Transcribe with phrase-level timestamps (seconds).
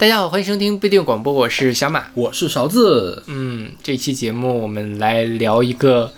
[0.00, 2.06] 大家好，欢迎收听不一定广播，我是小马。
[2.14, 6.12] 我是勺子，嗯，这期节目我们来聊一个，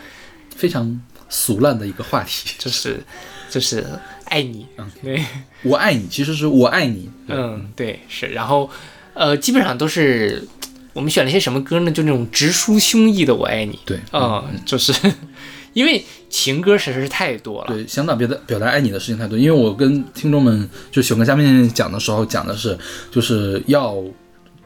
[0.54, 3.02] 非常俗烂的一个话题，就是
[3.48, 3.86] 就是
[4.26, 4.86] 爱你，嗯。
[5.02, 5.24] 对，
[5.62, 8.68] 我爱你，其实是我爱你，嗯，对，是，然后
[9.14, 10.46] 呃，基本上都是
[10.92, 11.90] 我们选了一些什么歌呢？
[11.90, 14.92] 就那种直抒胸臆的“我爱你对”，嗯、就是
[15.72, 22.78] 因为情歌实在是太多了，对，想表表达表达爱你的事情太多，因为我跟听众们就喜欢跟嘉宾讲的时候讲的是，
[23.10, 24.02] 就是要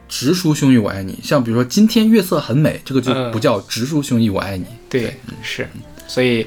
[0.07, 3.31] 直抒胸臆我爱你，像比如说今天月色很美，这个就嗯。
[3.31, 5.67] 不叫直抒胸臆我爱你，对，是，
[6.07, 6.45] 所以，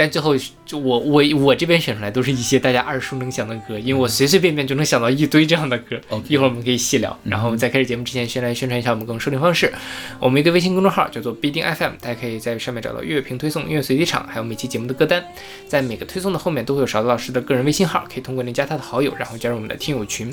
[0.00, 6.00] 但最后就我我我这边选出来都是一些大家耳熟能详的歌，因为我随随便便就能想到一堆这样的歌。
[6.26, 7.14] 一会儿我们可以细聊。
[7.22, 9.70] 然后在开始节目之前，先来宣传一下我们各种收听方式。
[10.18, 15.22] 我们一个微信公众号叫做必定 FM，大家可以在上面找到乐评推送、音乐随机场，还有每期节目的歌单。
[15.68, 20.32] 在每个推送的后面都会有勺子老师的个人微信号，可以通过那加他的好友，然后加入我们的听友群。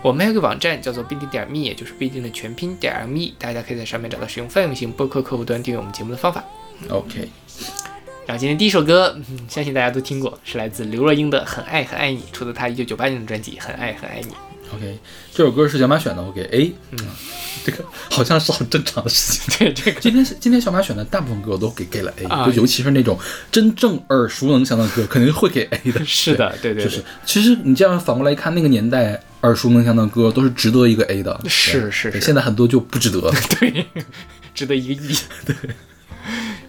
[0.00, 6.44] 我们还有个网站叫做必定点 me，也就是必定的全拼点 me，大家可以在上面找到使用泛用型播客客户端订阅我们节目的方法。
[6.88, 7.28] OK，
[8.28, 14.26] 然后今天第一首歌，嗯，相信大家都听过，是来自刘若英的《很爱很爱你》，出自她一九九八年的专辑《很爱很爱你》。
[14.74, 14.98] OK，
[15.32, 16.98] 这首歌是小马选的，我给 A，嗯，
[17.64, 19.56] 这个好像是很正常的事情。
[19.72, 23.18] 对这个，今天今天小马选的大部分歌我都给给了 A，、啊就尤其是那种
[23.50, 26.04] 真正耳熟能详的歌，肯定会给 A 的。
[26.04, 31.40] 是的，对对对，就是其实你这样反过来看，那个年代耳熟能详的歌都是值得一个 A 的。
[31.48, 33.32] 是是是现在很多就不值得。
[33.58, 33.86] 对，
[34.54, 35.16] 值得一个亿。
[35.46, 35.56] 对，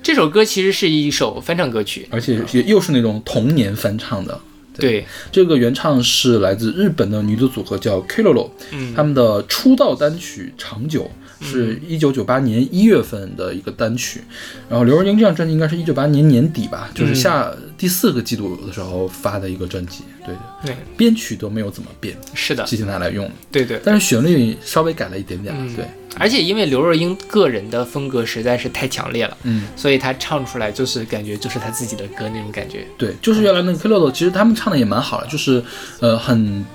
[0.10, 4.42] 这首歌其实是一首翻唱歌曲，而且也又是那种童年翻唱的。
[4.76, 8.92] 对，这个原唱是来自日本的女子组合叫 Kilolo，嗯。
[8.96, 11.04] 他们的出道单曲《长久》
[11.42, 14.22] 是一九九八年一月份的一个单曲，
[14.70, 23.80] 然后刘若英这张专辑应该是一九八年年底吧，就是下第四个季度的时候发的一个专辑，对对，对，编曲都没有怎么变，是的，继续拿来用，对对。
[23.84, 25.86] 但是旋律稍微改了一点点，嗯对，
[26.18, 29.68] 而且因为刘若英个人的风格实在是太强烈了，嗯。
[29.76, 32.86] 所以她唱出来就是感觉就是她自己的歌那种感觉。
[32.98, 35.64] 对，就是原来那个 Kilolo，其实他们唱的也蛮好的，就是
[36.02, 36.66] 呃很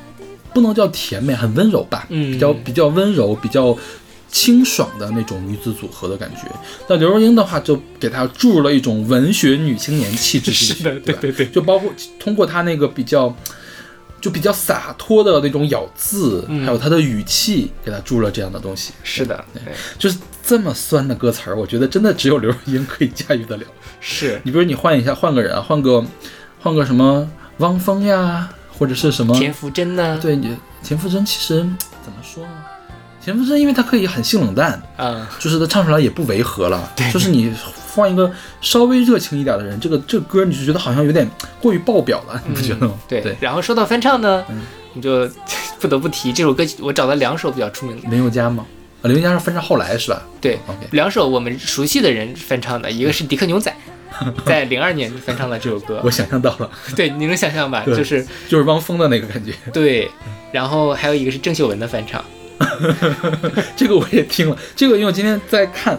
[0.54, 3.76] 不能叫甜美，很温柔吧，嗯比较比较温柔，比较
[4.34, 6.50] 清爽的那种女子组合的感觉。
[6.88, 13.32] 那刘若英的话，就给她注入了一种文学女青年气质进去，是的，对对对，就包括通过她那个比较。
[14.20, 18.94] 就比较洒脱的那种咬字，嗯还有她的语气，给她注入了这样的东西。
[19.02, 19.60] 是的，对，
[19.98, 23.64] 就是这么酸的歌词儿，我觉得真的只有刘若英可以驾驭得了。
[24.00, 26.02] 是，你比如你换一下，换个人啊，换个
[26.58, 30.18] 换个什么汪峰呀，或者是什么田馥甄呢？
[30.22, 31.58] 对你田馥甄，其实
[32.02, 32.63] 怎么说呢？
[33.24, 36.92] 田馥甄因为她可以很性冷淡，嗯，就是她唱出来也不违和了。
[36.94, 37.52] 对就是你
[37.94, 38.30] 放一个
[38.60, 41.28] 稍微热情一点的人，这个这个歌你就觉得好像有点
[41.60, 42.92] 过于爆表了，你不觉得吗？
[42.94, 45.28] 嗯对，对，然后说到翻唱呢，嗯我们就
[45.80, 48.66] 不得不提这首歌，我找了两首比较出名的，林宥嘉吗？
[49.02, 53.74] 啊，林宥嘉是翻唱后来是吧对，？OK，两首我们熟悉的人翻唱的，一个是迪克牛仔，
[54.46, 57.82] 在零二年翻唱了这首歌我，想象到了， 对，你能想象吧？
[57.86, 59.52] 就是就是汪峰的那个感觉。
[59.72, 60.10] 对，
[60.52, 62.24] 然后还有一个是郑秀文的翻唱，
[63.76, 65.98] 这个我也听了，这个因为我今天在看，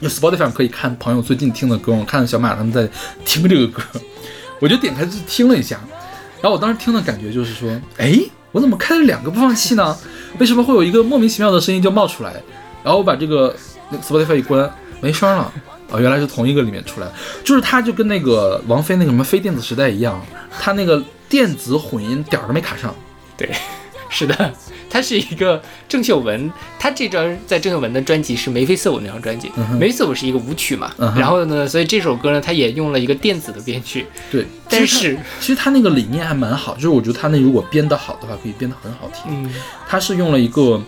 [0.00, 2.88] 有 Spotify 可以看朋友最近听的歌，我看小马他们在
[3.24, 3.82] 听这个歌，
[4.60, 5.80] 我就点开去听了一下，
[6.40, 8.18] 然后我当时听的感觉就是说，哎，
[8.52, 9.96] 我怎么开了两个播放器呢？
[10.38, 12.32] 为什么会有一个莫名其妙的声音就冒出来？
[12.82, 13.54] 然后我把这个
[14.02, 15.52] Spotify 一关，没声了。
[15.90, 17.08] 啊，原来是同一个里面出来，
[17.42, 20.22] 就是它就跟那个王菲那个什么非电子时代一样，
[20.60, 22.94] 它那个电子混音点儿都没卡上。
[23.38, 23.50] 对，
[24.10, 24.52] 是的，
[24.88, 39.44] 他是一个郑秀文，他这张在郑秀文的专辑是眉飞色舞那张专辑，嗯眉飞色舞是一个舞曲嘛，嗯然后呢，所以这首歌呢，他也用了一个电子的编曲，对，但是，其实他那个理念还蛮好，就是我觉得他那如果编得好的话，可以编得很好听。
[39.44, 39.52] 嗯，
[39.86, 40.82] 他是用了一个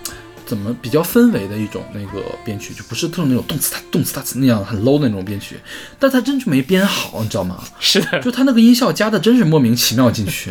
[0.50, 5.54] 怎么比较氛围的一种那个编曲，就不是特种那种动次打动次打次那样很 low 的那种编曲，
[5.96, 7.62] 但他真就没编好，你知道吗？
[7.78, 10.50] 是的，就他那个音效加的真是莫名其妙进去。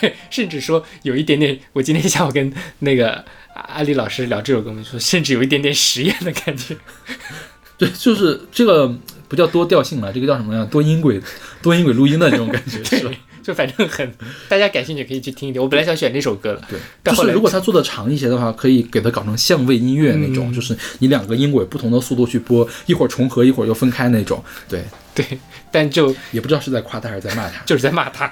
[0.00, 6.76] 对， 甚至说有一点点，我今天下午跟那个阿里老师聊这首歌，我们说甚至有一点点实验的感觉，
[7.76, 8.96] 对，就是这个
[9.26, 10.64] 不叫多调性了，这个叫什么呀？
[10.70, 11.20] 多音轨，
[11.60, 13.10] 多音轨录音的这种感觉 是吧？
[13.42, 14.12] 就反正很，
[14.48, 15.60] 大家感兴趣可以去听一听。
[15.60, 24.42] 我本来想选这首歌的，对，但后来就是如果他做的长一些的话，可以给它搞成相位音乐那种，嗯就是你两个音轨不同的速度去播，一会儿重合，一会儿又分开那种。
[24.68, 24.84] 对，
[25.14, 25.24] 对，
[25.70, 27.62] 但就也不知道是在夸他还是在骂他。
[27.64, 28.30] 就是在骂他。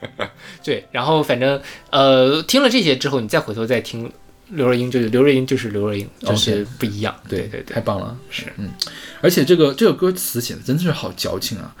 [0.64, 1.60] 对，然后反正
[1.90, 4.10] 呃，听了这些之后，你再回头再听
[4.48, 7.14] 刘若英，就是刘若英就是刘若英，就是不一样。
[7.28, 8.16] 对对对，太棒了。
[8.30, 8.70] 是，嗯，
[9.20, 11.74] 而且这个这个歌词写的真的是好矫情啊。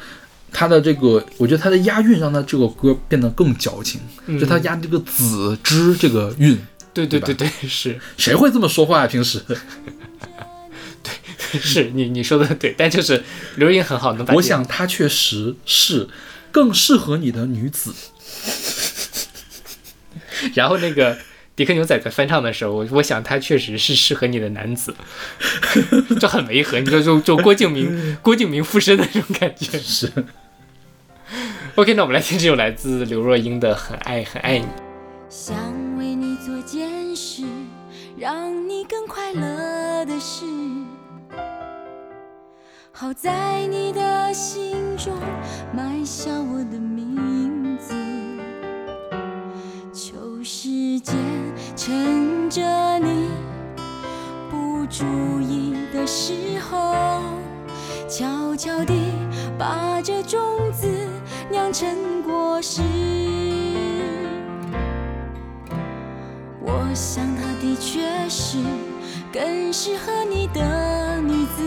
[0.52, 6.58] 他的这个，我觉得他的押韵让他这个歌变得更矫情，嗯就他押这个子之这个韵，
[6.92, 9.06] 对对吧对对，是谁会这么说话啊？
[9.06, 9.40] 平时，
[11.02, 13.22] 对是，你你说的对，但就是
[13.56, 16.08] 刘若英很好，能把我想她确实是
[16.52, 17.94] 更适合你的女子。
[20.54, 21.18] 然后那个
[21.60, 24.94] 迪克牛仔在翻唱的时候，我我想他确实是适合你的男子，
[26.18, 29.78] 就很违和，你说就就郭敬明 郭敬明附身的那种感觉。
[29.78, 30.10] 是
[31.74, 34.64] ，OK，那我们来听这首来自刘若英的《很爱很爱你》。
[35.28, 35.54] 想
[35.98, 37.42] 为你做件事，
[38.18, 40.46] 让你更快乐的事，
[42.90, 45.12] 好在你的心中
[45.76, 47.94] 埋下我的名字。
[50.40, 51.14] 有时间
[51.76, 52.62] 趁着
[52.98, 53.28] 你
[54.50, 55.04] 不注
[55.38, 56.94] 意的时候，
[58.08, 58.94] 悄悄地
[59.58, 60.40] 把这种
[60.72, 60.88] 子
[61.50, 62.80] 酿成果实。
[66.62, 68.56] 我想她的确是
[69.30, 71.62] 更适合你的女子。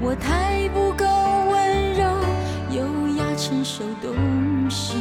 [0.00, 1.04] 我太不够
[1.48, 2.02] 温柔、
[2.72, 2.82] 优
[3.16, 4.96] 雅、成熟、懂事。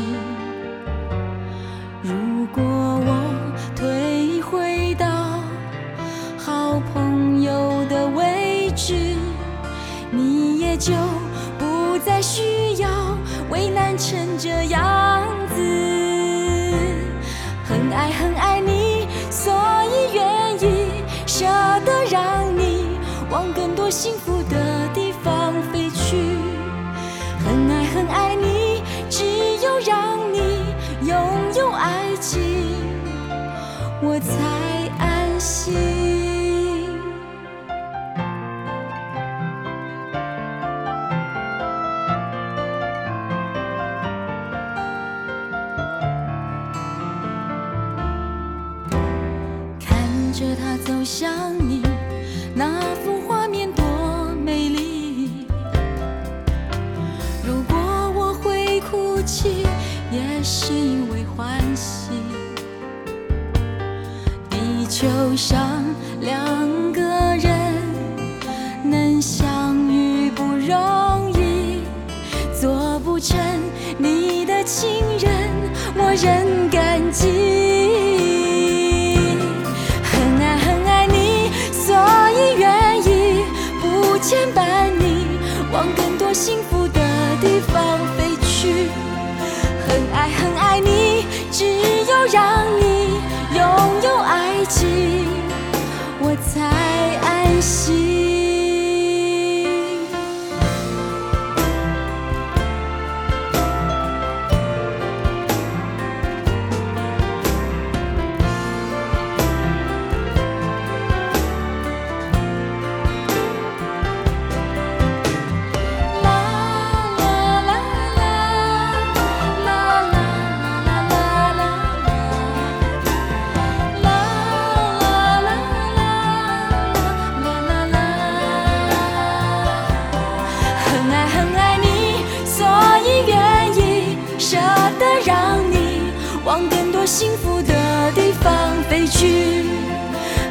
[137.08, 138.52] 幸福的地方
[138.90, 139.64] 飞去。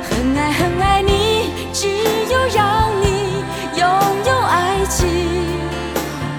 [0.08, 1.86] 很爱很爱你，只
[2.32, 3.44] 有让你
[3.76, 3.86] 拥
[4.26, 5.06] 有爱情，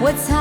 [0.02, 0.34] 我才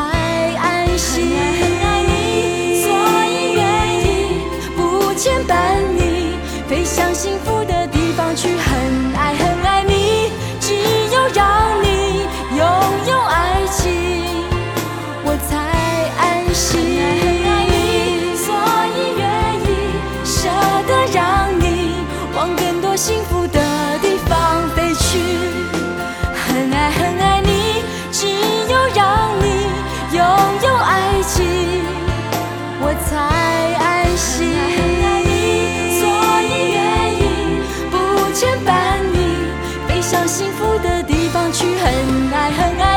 [0.56, 1.28] 安心。
[1.28, 2.88] 很爱很爱你，所
[3.28, 3.64] 以愿
[4.00, 4.40] 意
[4.75, 8.49] 不牵绊你，飞向幸福的地方去。
[42.46, 42.95] 爱很爱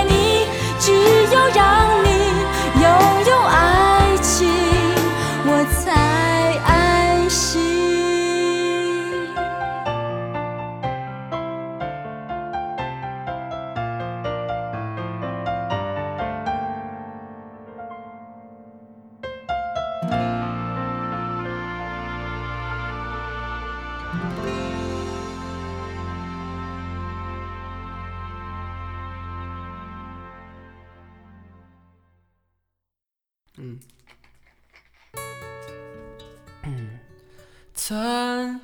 [37.90, 38.62] 曾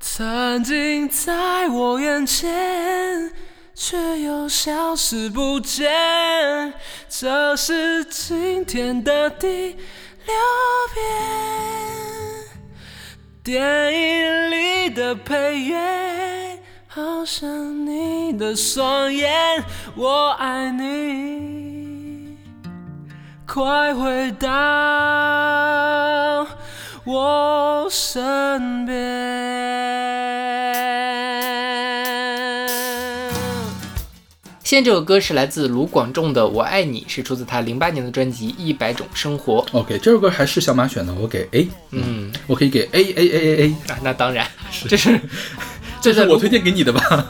[0.00, 3.30] 曾经在我眼前，
[3.76, 6.74] 却又消失不见。
[7.08, 10.34] 这是今天的第六
[10.92, 11.04] 遍，
[13.44, 16.58] 电影里的配乐，
[16.88, 19.62] 好像你的双眼。
[19.94, 22.36] 我爱你，
[23.46, 24.48] 快回到
[27.06, 28.96] 我身边。
[34.64, 39.64] 现在这首歌是来自卢广仲的《我爱你》，是出自他零八年的专辑《一百种生活》。
[39.78, 44.44] OK，这首歌还是小马选的，我给 A，嗯，我可以给 A A A A A，啊，那当然，
[44.88, 45.20] 这是
[46.00, 47.24] 这是我推荐给你的吧？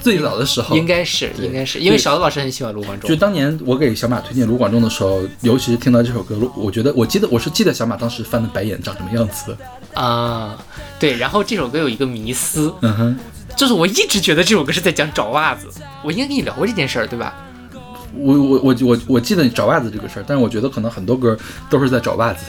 [0.00, 3.16] 最早的时候，应该是应该是，因为勺子老师很喜欢卢广仲就。
[3.16, 10.00] 当年我给小马推荐卢广仲的时候，尤其是听到这首歌，我觉得我记得我是记得小马当时翻的白眼长什么样子的。
[10.00, 10.56] 啊，
[10.98, 13.18] 对，然后这首歌有一个迷思，嗯哼，
[13.56, 15.66] 就是我一直觉得这首歌是在讲找袜子，
[16.04, 17.34] 我应该跟你聊过这件事儿，对吧？
[18.14, 21.36] 我我我我我记得你找袜子这个事儿，但是我觉得可能很多歌
[21.68, 22.44] 都是在找袜子。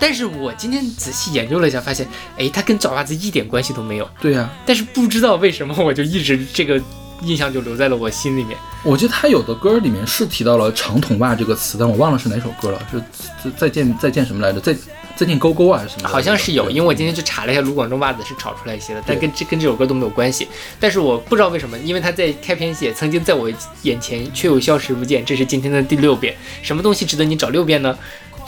[0.00, 4.08] 但是我今天仔细研究了一下，发现，哎，它跟找袜子一点关系都没有。
[4.20, 6.80] 对呀、但是不知道为什么，我就一直这个
[7.22, 8.56] 印象就留在了我心里面。
[8.82, 12.98] 我记得他有的歌里面是提到了长筒袜这个词，但我忘了是哪首歌了，是
[13.42, 14.58] 是再见再见什么来着？
[14.58, 14.74] 再
[15.14, 16.08] 再见勾勾啊还是什么？
[16.08, 20.48] 好像是有，因为我今天去查了一下，卢广仲袜子是炒出来一些的，但跟这跟这首歌都没有关系。
[20.78, 23.50] 但是我不知道为什么，因为他在开篇写曾经在我
[23.82, 26.34] 眼前却又消失不见，这是今天的第六遍。
[26.62, 27.98] 什么东西值得你找六遍呢？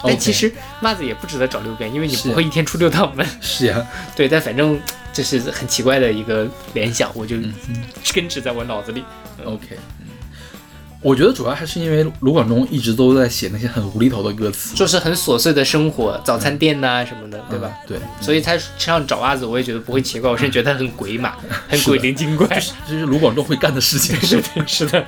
[0.04, 3.26] 但其实袜子也不值得找六遍，因为你不会一天出六趟门。
[3.40, 4.80] 是呀， 对，但反正
[5.12, 7.54] 这是很奇怪的一个联想，我就嗯
[8.14, 9.04] 根植在我脑子里。
[9.44, 9.66] OK，
[10.00, 10.06] 嗯，
[11.00, 17.70] 我觉得主要还是因为卢广仲一直都在写那些很无厘头的歌词，就是很琐碎的生活，早餐店呐、什么的，对吧？
[17.82, 17.88] 嗯？
[17.88, 21.34] 对，所以他身上找袜子，我也觉得不会奇怪，我甚至觉得他很鬼马，
[21.68, 22.46] 很鬼灵精怪。
[22.86, 24.14] 这是卢广仲会干的事情。
[24.22, 25.04] 是的，是的，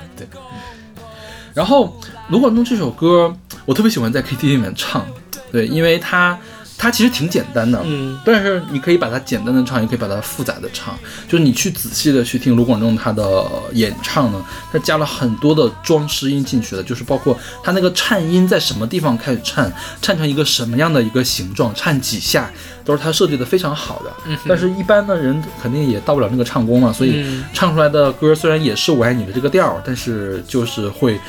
[1.55, 1.97] 然后
[2.29, 3.33] 卢广仲这首歌，
[3.65, 5.03] 我特别喜欢在 KTV 里面唱，
[5.51, 6.37] 对，因为他
[6.77, 10.93] 它其实挺简单的，嗯，但是你可以把它简单的唱，也可以把它复杂的唱。
[11.27, 22.51] 就是你去仔细的去听卢广仲他的演唱呢，他加了很多的装饰音进去的，就是包括他那个颤音在什么地方开始颤，颤成一个什么样的一个形状，颤几下，
[22.83, 24.11] 都是他设计的非常好的。
[24.27, 31.19] 嗯但是一般的人肯定也到不了那个唱功嘛，所以嗯唱出来的歌虽然也是我爱你的这个调儿，但是就是会。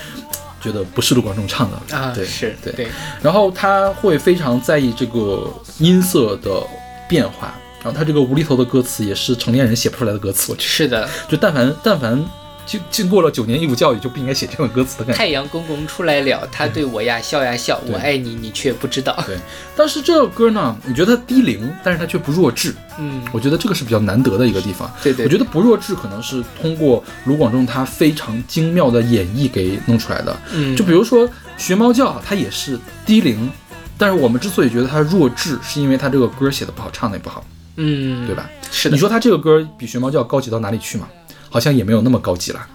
[0.67, 1.97] 觉得不是卢广仲唱的。
[1.97, 2.73] 啊，对是对。
[2.73, 2.89] 对，
[3.23, 6.61] 然后他会非常在意这个音色的
[7.09, 10.69] 变化，然后他这个无厘头的歌词也是成年人写不出来的歌词，我觉得。
[10.69, 11.09] 是的。
[11.29, 12.25] 就但凡但凡
[12.67, 15.19] 经经过了九年义务教育，就不应该写这种歌词的感觉。
[15.19, 19.17] 太阳公公出来了，他对我呀笑呀笑，我爱你，你却不知道。
[19.25, 19.39] 对，
[19.77, 24.91] 但是这首歌呢，你觉得它低龄，但是它却不弱智，嗯，我觉得这个是比较难得的一个地方。
[25.03, 30.37] 对对，我觉得不弱智可能是通过卢广仲他非常精妙的演绎给弄出来的。
[30.53, 33.49] 嗯，就比如说学猫叫，它也是低龄，
[33.97, 37.45] 但是我们之所以觉得它弱智，是因为它这个歌写的不好，唱的也不好，
[37.77, 38.35] 嗯，对？
[38.35, 38.51] 吧？
[38.73, 41.07] 是的，你说它这个歌比学猫叫高级到哪里去嘛？
[41.51, 42.67] 好像也没有那么高级了。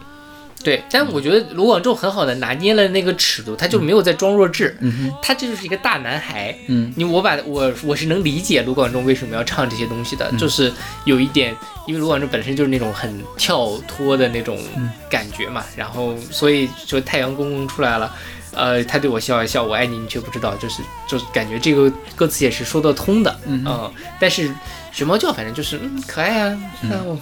[0.63, 6.55] 对，但我觉得卢广仲很好的拿捏了那个尺度，他就没有在装弱智，嗯，他这就是一个大男孩。
[6.67, 10.71] 嗯你我把我我是能理解卢广仲为什么要唱这些东西的，嗯就是
[11.05, 11.55] 有一点，
[11.87, 18.13] 因为卢广仲本身就是那种很跳脱的那种嗯感觉嘛，然后所以说太阳公公出来了。
[18.53, 24.53] 呃，他对我笑一笑，我爱你，你却不知道，就是就是感觉这个歌词也是说得通的，嗯，但是
[24.91, 27.17] 学猫叫反正就是嗯可爱啊，嗯我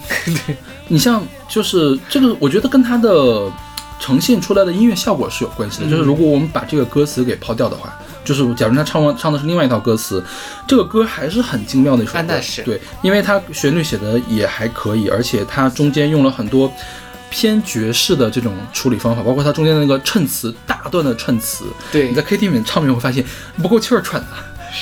[0.46, 0.56] 对，
[0.88, 3.50] 你像就是这个，我觉得跟它的
[3.98, 5.86] 呈现出来的音乐效果是有关系的。
[5.86, 10.22] 嗯就是如果我们把这个歌词给抛掉的话，就是假如他唱完唱的是另外一套歌词，
[10.66, 12.18] 这个歌还是很精妙的一首歌。
[12.18, 16.72] 啊那是对，因为它旋律写的也还可以，而且它中间用了很多。
[17.32, 23.24] 偏爵士的这种处理方法，包括它中间的那个衬词，大段的衬词，对你在 KTV 里面唱，你会发现
[23.62, 24.28] 不够气儿喘的，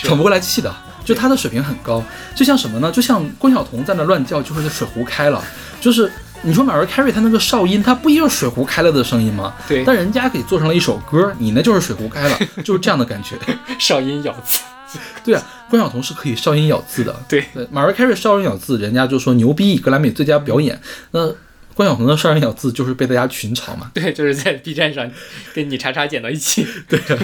[0.02, 0.74] 喘不过来气的。
[1.08, 2.92] 就他的水平很高，就像什么呢？
[2.92, 5.42] 就像关晓彤在那乱叫，就是水壶开了。
[5.80, 6.12] 就是
[6.42, 9.54] 你说 Mariah Carey 她那个哨音，他不也是水壶开了的声音吗？
[9.66, 13.36] 对但人家给做成了一首歌，你那就是水壶开了，就是这样的感觉。
[13.80, 14.60] 哨音咬字，
[15.24, 17.16] 对啊，关晓彤是可以哨音咬字的。
[17.26, 20.78] 对对，Mariah Carey 哨音咬字，人家就说牛逼，格莱美最佳表演。
[21.12, 21.34] 那
[21.74, 23.90] 关晓彤的哨音咬字就是被大家群嘲嘛。
[23.94, 25.10] 对，就是在 B 站上
[25.54, 26.66] 跟你叉叉剪到一起。
[26.86, 27.18] 对啊，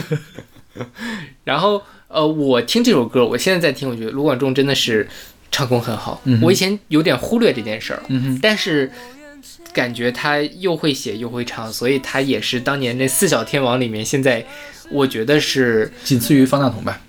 [1.45, 1.83] 然后
[2.15, 5.09] 呃，我听这首歌，我现在在听，我觉得卢广仲真的是
[5.51, 6.21] 唱功很好。
[6.25, 8.91] 嗯我以前有点忽略这件事儿，嗯，但是
[9.73, 14.47] 感觉他又会写又会唱，所以他也是当年那四小天王里面，现在
[14.91, 17.01] 我觉得是仅次于方大同吧。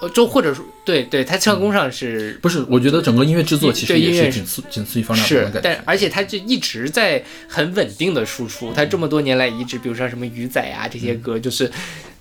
[0.00, 5.60] 呃，就或者说对对，他唱功上是不是，我觉得整个音乐制作其实也是仅次仅次于方大同的是，感觉。
[5.62, 11.70] 但而且他就一直在很稳定的输出，他这么多年来一直，比如说什么鱼仔啊这些歌，就是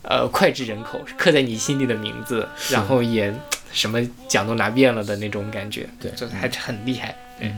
[0.01, 3.33] 呃脍炙人口，刻在你心里的名字，然后也
[3.71, 6.11] 什么奖都拿遍了的那种感觉，对。
[6.11, 7.15] 就还是很厉害。
[7.41, 7.49] 嗯，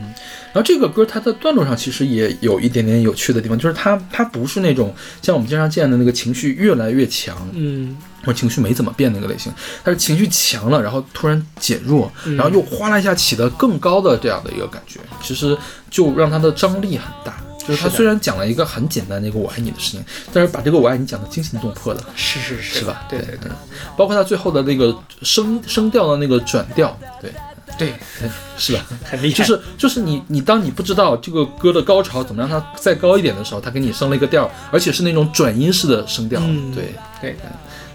[0.52, 9.52] 然后这个歌它的段落上其实也有一点点有趣的地方，就是它它不是那种像我们经常见的那个情绪越来越强，嗯，或者情绪没怎么变那个类型，
[9.82, 12.36] 它是情绪强了，然后突然减弱，嗯。
[12.36, 15.58] 然后又哗啦一下起得更高的这样的一个感觉，其实
[15.90, 17.41] 就让它的张力很大。
[17.66, 23.04] 就是他虽然讲了一个很简单的一个我爱你的事情，但是把这个我爱你讲的惊心动魄的，是是是是吧？
[23.08, 23.50] 对对对
[23.96, 27.32] 包括他最后的那个声声调的那个转调，对，
[27.78, 27.94] 对，
[28.58, 28.84] 是吧？
[29.04, 29.38] 很厉害。
[29.38, 37.36] 就是就是你你当你不知道这个歌的高潮怎么让它再高一点的时候，它给你升了一个调，而且是那种转音式的声调，嗯对，对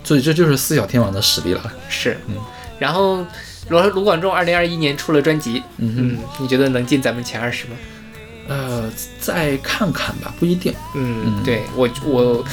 [0.04, 1.74] 所以这就是四小天王的实力了。
[1.90, 2.36] 是，嗯
[2.80, 3.26] 然后
[3.70, 7.76] 罗卢广仲二零二一年出了专辑，嗯嗯，你觉得能进咱们前二十吗？
[8.48, 8.90] 呃，
[9.20, 11.44] 再看看吧，不一定，嗯，嗯。
[11.44, 12.46] 对我我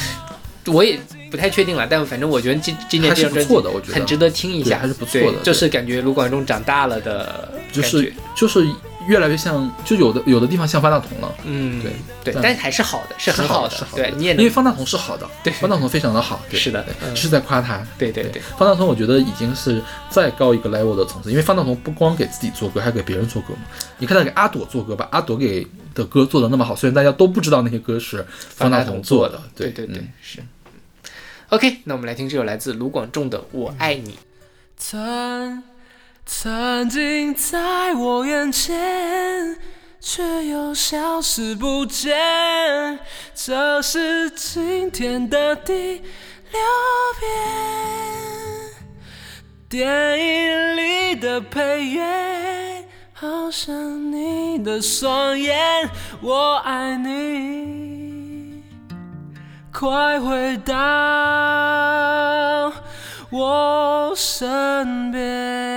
[0.66, 0.98] 我也
[1.30, 3.94] 不太确定了，但反正我觉得今今年这张专辑不错的我觉得。
[3.94, 8.66] 很值得听一下，还是不错的就是感觉卢广仲长大了的就是就是
[9.06, 11.34] 越来越像，就有的有的地方像方大同了。
[11.44, 11.92] 嗯，对
[12.24, 17.86] 对，但但还是好的，是很好的，是好的，对你也能因为方大同是好的，对方大同非常的好，对是的对嗯是在夸他。
[17.98, 23.60] 对对对，方大同我觉得已经是再高一个 level 的层次，因为方大同不光给自己做歌，还给别人做歌嘛。
[23.98, 30.40] 你看他给阿朵做歌，吧阿朵给的歌做的那么好，虽然大家都不知道那些歌是方大同做的，对对对嗯，是。
[31.50, 34.12] OK，那我们来听这首来自卢广仲的《我爱你》。
[34.76, 35.62] 曾
[36.26, 39.58] 曾经在我眼前，
[40.00, 42.98] 却又消失不见。
[43.34, 45.72] 这是今天的第
[46.50, 46.60] 六
[47.20, 47.30] 遍。
[49.68, 55.90] 电影里的配乐，好像你的双眼。
[56.22, 58.62] 我爱你，
[59.72, 60.74] 快回到
[63.30, 65.73] 我身边。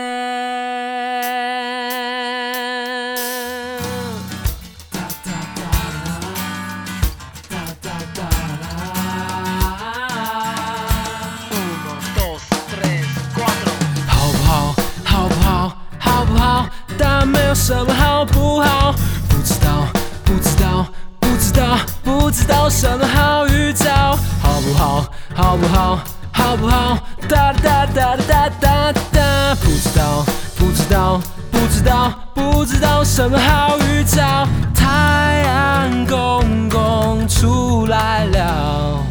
[22.37, 24.15] 知道什么好预兆。
[24.39, 25.05] 好不好？
[25.35, 25.99] 好不好？
[26.31, 26.95] 好不好？
[27.27, 29.55] 哒哒哒哒哒哒哒。
[29.55, 30.23] 不知道，
[30.55, 31.19] 不知道，
[31.51, 34.47] 不知道，不知道什么好预兆。
[34.75, 39.03] 太阳公公出来了。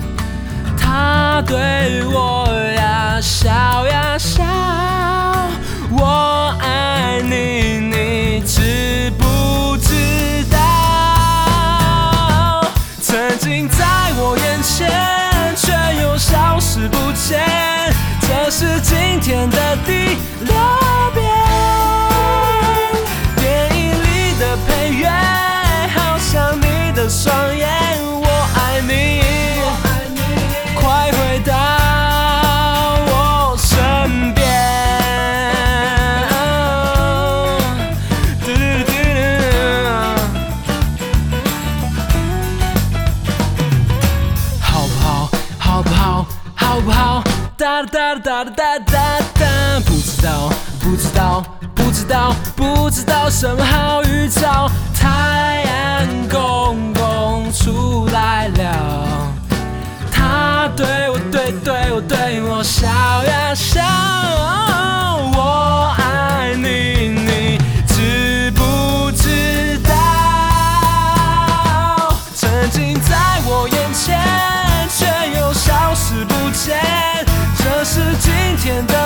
[0.79, 3.51] 他对我呀笑
[3.89, 4.45] 呀笑，
[5.91, 9.11] 我爱你，你知
[14.77, 14.87] 前，
[15.57, 17.41] 却又消失不见，
[18.21, 20.55] 这是今天的第六
[21.15, 21.25] 遍。
[23.37, 25.09] 电影里的配乐，
[25.95, 27.67] 好像你的双眼，
[48.37, 49.47] 哒哒哒哒，
[49.87, 51.43] 不知道，不知道，
[51.75, 54.71] 不知道，不知道什么好预兆。
[54.95, 59.33] 太阳公公出来了。
[60.13, 63.81] 他对我对对我对我笑呀笑，
[78.67, 79.06] 今天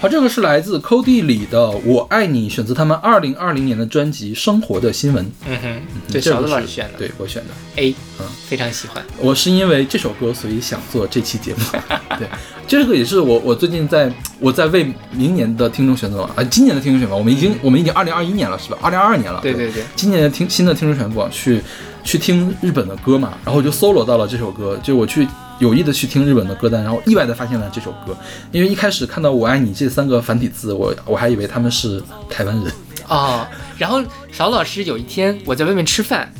[0.00, 5.22] 好，这个是来自 Cody 里的《我爱你》，选择他们二零二零年的专辑《生活的新闻》。
[5.46, 7.50] 嗯哼，这个是子老师选的，对我选的。
[7.76, 9.04] A，嗯非常喜欢。
[9.18, 11.60] 我是因为这首歌，所以想做这期节目。
[12.18, 12.26] 对，
[12.66, 18.78] 这个也是我我最近在我在为明年的听众选择啊，今年的听众选择，我们已经我们已经二零二一年了，是吧？
[18.80, 19.38] 二零二二年了。
[19.42, 21.60] 对对对，今年的听新的听众选择去
[22.02, 25.28] 去听日本的歌嘛，然后我就搜罗到了这首歌，就我去
[25.60, 28.16] 有意的去听日本的歌单，然后意外的发现了这首歌，
[28.50, 32.72] 因为一开始看到“我爱你”这三个繁体字，我我还以为他们是台湾人。
[33.06, 33.46] 哦，
[33.78, 36.32] 然后勺子老师有一天我在外面吃饭，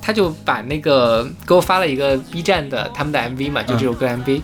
[0.00, 4.40] 他就把那个给我发了一个 B 站的他们的 MV 嘛，就这首歌 MV。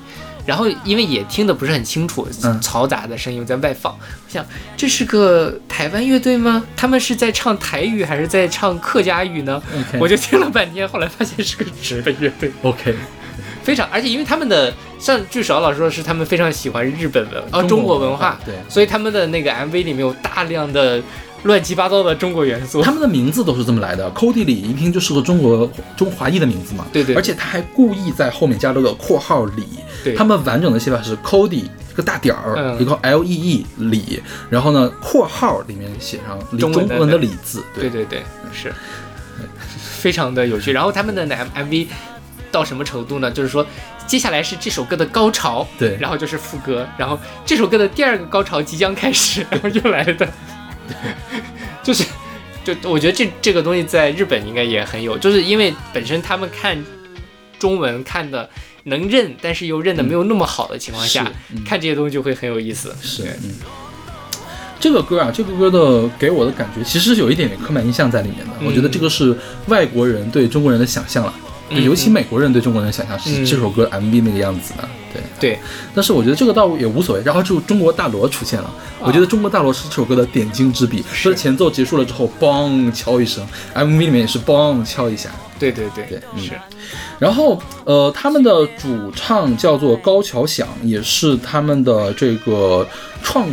[0.47, 4.45] 然后因为也听得不是很清楚，嗯嘈杂的声音我在外放，我想
[4.77, 6.65] 这是个台湾乐队吗？
[6.75, 9.63] 他们是在唱台语还是在唱客家语呢
[10.01, 12.97] 我就听了半天，后来发现是个直的乐队，OK，
[13.63, 18.55] 非常，而且因为他们的像据勺老师说是他们非常喜欢日本文哦中国文化，对。
[18.69, 21.03] 所以他们的那个 MV 里面有大量的
[21.45, 22.83] 乱七八糟的中国元素。
[22.83, 26.87] 他们的名字都是这么来的，Cody 李一听就是个中国中华裔的名字嘛。
[26.93, 29.65] 对对而且他还故意在后面加了个括号李。
[30.03, 37.63] 对他们完整的写法是 Cody 一个大点儿，嗯一个 L E E 里，然后呢括号里面写上中文的中文的李字。
[37.75, 38.73] 对对对，是
[40.01, 40.73] 非常的有趣。
[40.73, 41.87] 然后他们的 M MV
[42.51, 43.31] 到什么程度呢？
[43.31, 43.67] 就是说，
[44.07, 50.29] 接下来是这首歌的高潮，对然后就是副歌，然后这首歌的第二个高潮即将开始， 然后又来的，
[51.83, 52.05] 就是。
[52.63, 56.77] 就我觉得这这个东西在日本应该也很有，就是因为本身他们看
[57.59, 58.49] 中文看的
[58.85, 61.25] 能认，但是又认的没有那么好的情况下，
[61.65, 62.95] 看这些东西就会很有意思。
[63.01, 63.55] 是对，嗯。
[64.79, 68.53] 这个歌啊，这个歌的给我的感觉其实是有一点点刻板印象在里面的。
[68.61, 69.35] 嗯我觉得这个是
[69.69, 74.89] 外国人对中国人的想象了，就嗯尤其美国人对中国人的想象是嗯这首歌 MV 那个样子的。
[75.13, 75.59] 对，对，
[75.93, 77.23] 但是我觉得这个倒也无所谓。
[77.25, 81.05] 然后就中国大罗出现了，我觉得中国大罗是这首歌的点睛之笔。
[81.13, 85.31] 是就是前奏结束了之后，梆敲一声，MV 里面也是梆敲一下。
[85.59, 86.53] 对对对对嗯是，
[87.19, 92.87] 然后呃，他们的主唱叫做高桥响，也是他们的这个
[93.21, 93.47] 创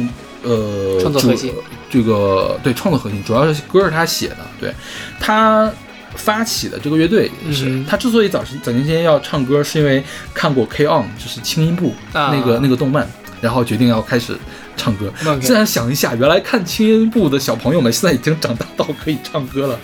[0.44, 1.52] 呃创作核心
[1.90, 4.72] 这个对创作核心，主要是歌是他写的，对
[5.20, 5.72] 他。
[6.18, 10.04] 发起的这个乐队也是，嗯他之所以早时早年间要唱歌，是因为
[10.34, 13.08] 看过《K On》，就是轻音部、啊那个那个动漫，
[13.40, 14.36] 然后决定要开始
[14.76, 15.12] 唱歌。
[15.42, 19.80] 现在想一下，原来看轻音部的小朋友们现在已经长大到可以唱歌了。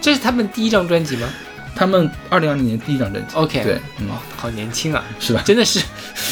[0.00, 1.28] 这是他们第一张专辑吗
[1.76, 5.42] 他们二零二零年第一张专辑？OK，对，嗯，哦，好年轻啊，是吧？
[5.44, 5.80] 真的是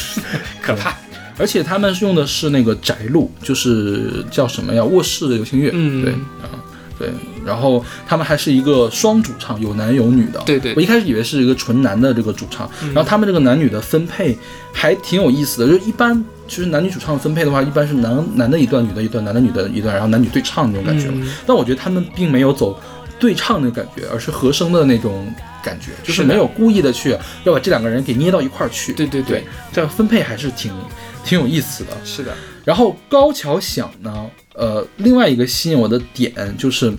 [0.61, 0.95] 可怕。
[1.39, 4.83] 而且他们是用的是那个宅录，就是叫什么呀？
[4.83, 6.13] 卧室流行乐，嗯对
[6.43, 6.51] 啊，
[6.99, 7.11] 对。
[7.45, 10.41] 然后他们还是一个双主唱，有男有女的。
[10.45, 14.37] 对对我一开始以为是一个纯男的这个主唱，然后他们这个男女的分配
[14.73, 21.09] 还挺有意思的，就是一般其实男女主唱的分配的话，一般是男男的一段，女的一段，男的女的一段，然后男女对唱那种感觉。
[21.11, 22.79] 嗯但我觉得他们并没有走
[23.19, 25.27] 对唱的感觉，而是和声的那种
[25.63, 28.93] 感觉，就是没有故意的去要把这两个人给捏到一块儿去。
[28.93, 30.73] 对对对对，这样分配还是挺
[31.25, 31.91] 挺有意思的。
[32.05, 32.33] 是的，
[32.69, 36.93] 然后高桥响呢，呃，另外一个吸引我的点就是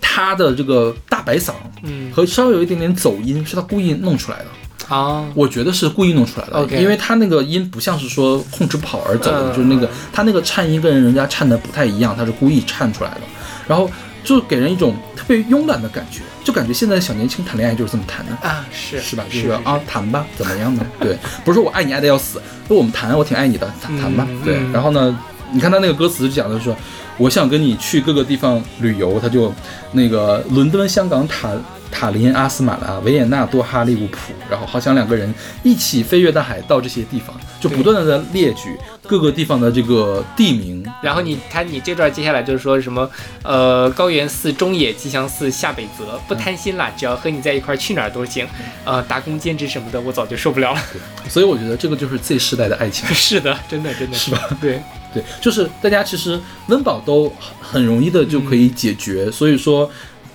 [0.00, 4.46] 他的这个大白嗓嗯，和稍微有一点点走音，是他故意弄出来的。
[4.88, 13.20] 啊，我觉得是故意弄出来的因为他那个音不像是说控制不好而走的，嗯就是那个他那个颤音跟人家颤的不太一样，他是故意颤出来的。
[13.66, 13.90] 然后
[14.28, 18.32] 就给人一种特别慵懒的感觉，就感觉现在的小年轻谈恋爱就是这么谈的。
[18.46, 19.24] 啊，是是吧？
[19.32, 20.84] 就是啊，谈吧，怎么样呢？
[21.00, 24.28] 对，不是说我爱你爱的要死，说我们谈，我挺爱你的，谈谈吧。
[24.44, 25.18] 对，然后呢，
[25.50, 26.74] 你看他那个歌词就讲的是，
[27.16, 29.50] 我想跟你去各个地方旅游，他就
[29.92, 31.50] 那个伦敦、香港、塔
[31.90, 38.76] 塔林、阿斯马拉、维也纳、多哈、利物浦，然后好想两个人一起飞越大海到这些地方，就不断的在列举
[39.08, 40.84] 各个地方的这个地名。
[41.02, 43.10] 然后你看你这段接下来就是说什么，
[43.42, 48.46] 呃，高原寺、中野、吉祥寺、下北泽，不贪心啦，只要和你在一块儿，去哪儿都行。
[48.84, 50.80] 呃，打工兼职什么的，我早就受不了了。
[51.28, 53.08] 所以我觉得这个就是 Z 时代的爱情。
[53.14, 54.40] 是的，真的真的是吧？
[54.60, 54.80] 对，
[55.14, 59.90] 对，就是大家其实温饱都很容易的就可以解决，所以说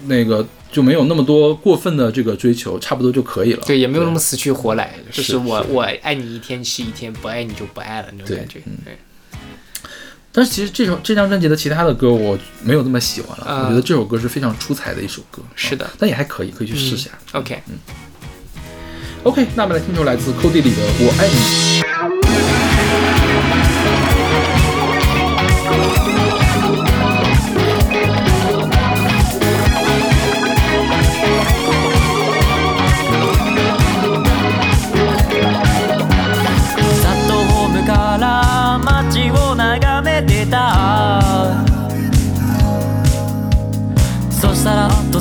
[0.08, 3.64] 那个就没有那么多过分的这个追求，差不多就可以了。
[3.66, 8.60] 对，也没有那么死去活来，就是是我是我爱你一天是一天，不爱你就不爱了那种感觉。
[8.66, 8.98] 嗯对，
[10.32, 15.44] 但是其实这首这张专辑的其他的歌我没有那么喜欢了，啊我觉得这首歌是非常出彩的一首歌。
[15.56, 17.12] 是的啊但也还可以，可以去试下。
[17.34, 17.76] OK，嗯
[19.24, 21.36] OK，那我们来听首来自 Cody 里的《我爱你》。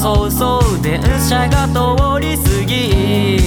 [0.02, 3.38] そうそう電車が通り過ぎ。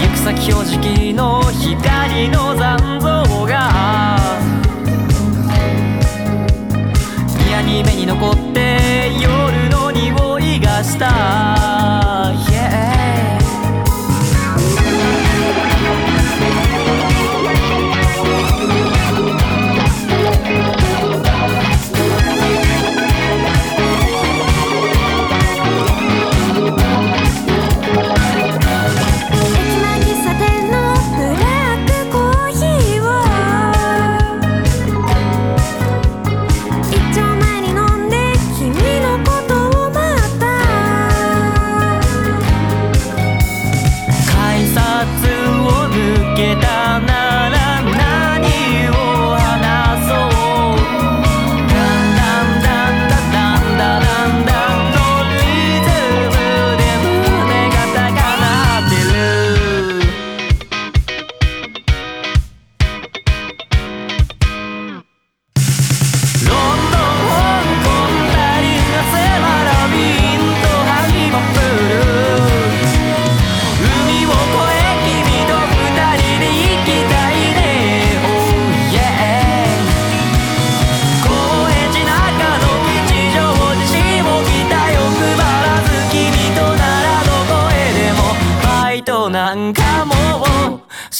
[0.00, 4.18] 行く先表示器の光の残像が。
[7.46, 11.73] 嫌に目に残って夜の匂いがした、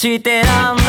[0.04, 0.83] Si te dan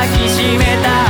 [0.00, 1.09] 抱きしめた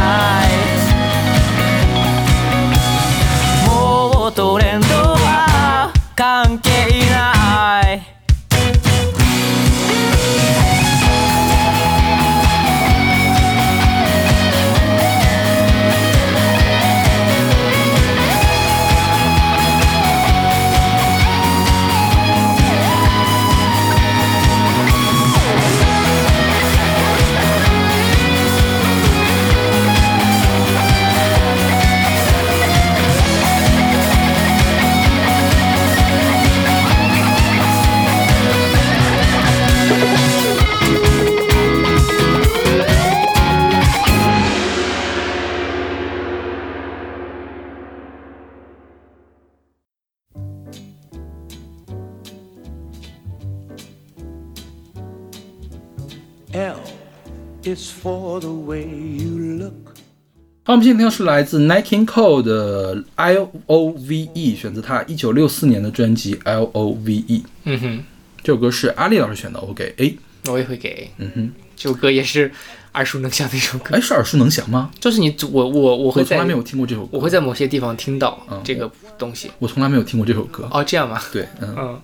[60.80, 67.44] 们今天是来自 King Cole 的 L O V E，选自他一九六四年的专辑 L O V E。
[67.64, 68.04] 嗯哼，
[68.42, 70.16] 这首歌是阿丽老师选的，我给 A。
[70.50, 71.10] 我也会给。
[71.18, 72.50] 嗯哼，这首歌也是
[72.94, 74.90] 耳熟能详的一首歌，哎，是耳熟能详吗？
[74.98, 79.50] 就是你我我我会从来没有听过这首歌，我会在某些地方听到嗯这个东西。
[79.58, 80.66] 我从来没有听过这首歌。
[80.72, 81.20] 哦，这样吗？
[81.30, 82.00] 对，嗯，嗯，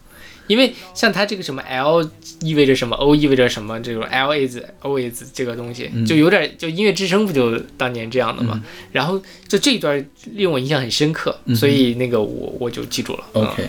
[0.47, 2.09] 因为像它这个什么 L
[2.41, 6.05] 意味着什么，O 意味着什么，这种 L is O is 这个东西，嗯。
[6.05, 8.63] 就有点就音乐之声不就当年这样的嘛。
[8.93, 13.25] 然后就这一段令我印象很深刻，所以那个我我就记住了。
[13.35, 13.45] 嗯。
[13.45, 13.69] OK，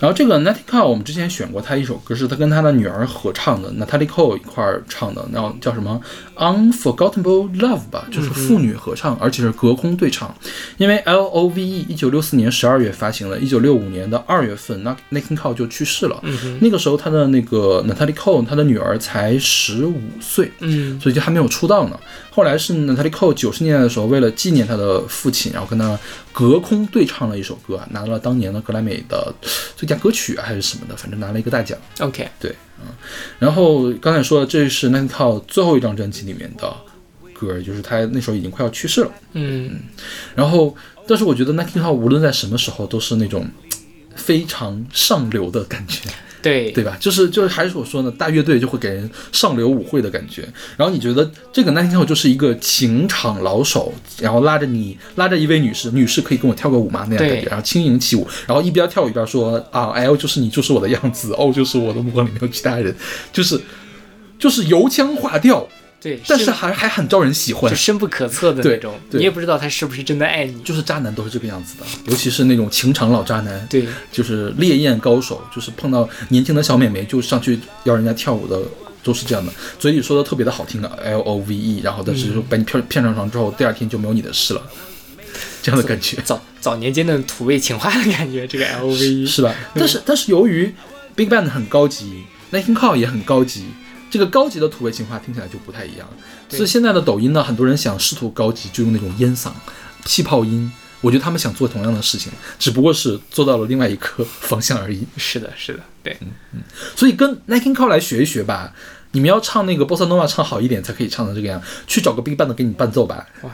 [0.00, 6.00] 然后这个 Natalie Cole 我们之前选过他一首歌，是他跟他的女儿合唱的，Natalie Cole 一块儿唱的，然后叫什么
[6.36, 10.34] Unforgettable Love 吧，就是父女合唱，而且是隔空对唱。
[10.76, 16.22] 因为 L O V E 一九六四年十二月发行了，一九六五年的二月份，那 Natalie Cole 就去世了。
[16.60, 21.98] 那个时候他的那个 Natalie Cole 他的女儿才十五岁，嗯所以就还没有出道呢。
[22.30, 25.96] 后来是 Natalie Cole 九十年代的时候，为了纪念他的父亲，然后跟他
[26.32, 29.32] 隔空对唱了一首歌，拿到了当年的格莱美的
[29.84, 31.78] 最佳歌曲还是什么的，反正拿了一个大奖。
[31.98, 32.86] ，OK，对，嗯
[33.38, 36.74] 然后刚才说的，这是 Natalie Cole 最后一张专辑里面的
[37.34, 39.12] 歌，就是他那时候已经快要去世了。
[39.34, 39.78] 嗯
[40.34, 40.74] 然后，
[41.06, 43.46] 但是我觉得 Natalie Cole 无论在什么时候都是那种
[44.16, 46.00] 非常上流的感觉。
[46.42, 46.94] 对对吧？
[47.00, 50.46] 就是就是还是我说呢，大乐队就会给人上流舞会的感觉。
[50.76, 57.06] 然后你觉得这个 i n e t 就是一个情场老手，然后拉着你拉着一位女士，女士可以跟我跳个舞吗？
[57.08, 62.94] 那样感觉，然后轻盈起舞，然后一边跳一边说啊，L 就是你，就是我的样子，O 就是我的目光里没有其他人，
[63.32, 63.58] 就是
[64.38, 65.66] 就是油腔滑调，
[66.04, 67.74] 对，但是还还很招人喜欢就。
[67.74, 70.60] 深不可测的那种，对你也不知道他是不是真的爱你。
[70.60, 78.60] 就是渣男都是这个样子的，尤其是那种情场老渣男，对，就是烈焰高手，就是碰到年轻的小美眉就上去要人家跳舞的，
[79.02, 84.62] 都是这样的，嘴里说的特别的好听的 L O V E，然后但是把你骗骗上床之后，第二天就没有你的事了，
[85.62, 89.54] 这样的感觉早早年间的土味情话的感觉，这个 L O V E 是吧？
[89.74, 90.74] 但是但是由于
[91.14, 93.64] Big Bang 很高级 n i k e Cole 也很高级，
[94.14, 96.08] 这个高级的土味情话听起来就不太一样。
[96.48, 99.50] 所以现在的抖音呢，很多人想试图高级，就用那种烟嗓、
[100.04, 100.72] 气泡音。
[101.00, 105.04] 我觉得他们想做同样的事情，只不过是做到了另外一个方向而已。
[105.16, 106.60] 是的，是的，对，嗯嗯
[106.94, 108.72] 所以跟 n i k e Cole 来学一学吧。
[109.10, 111.60] 你们要唱那个 Bossa Nova 唱好一点，才可以唱成这个样。
[111.88, 113.26] 去找个 Big Band 给你伴奏吧。
[113.42, 113.50] 哇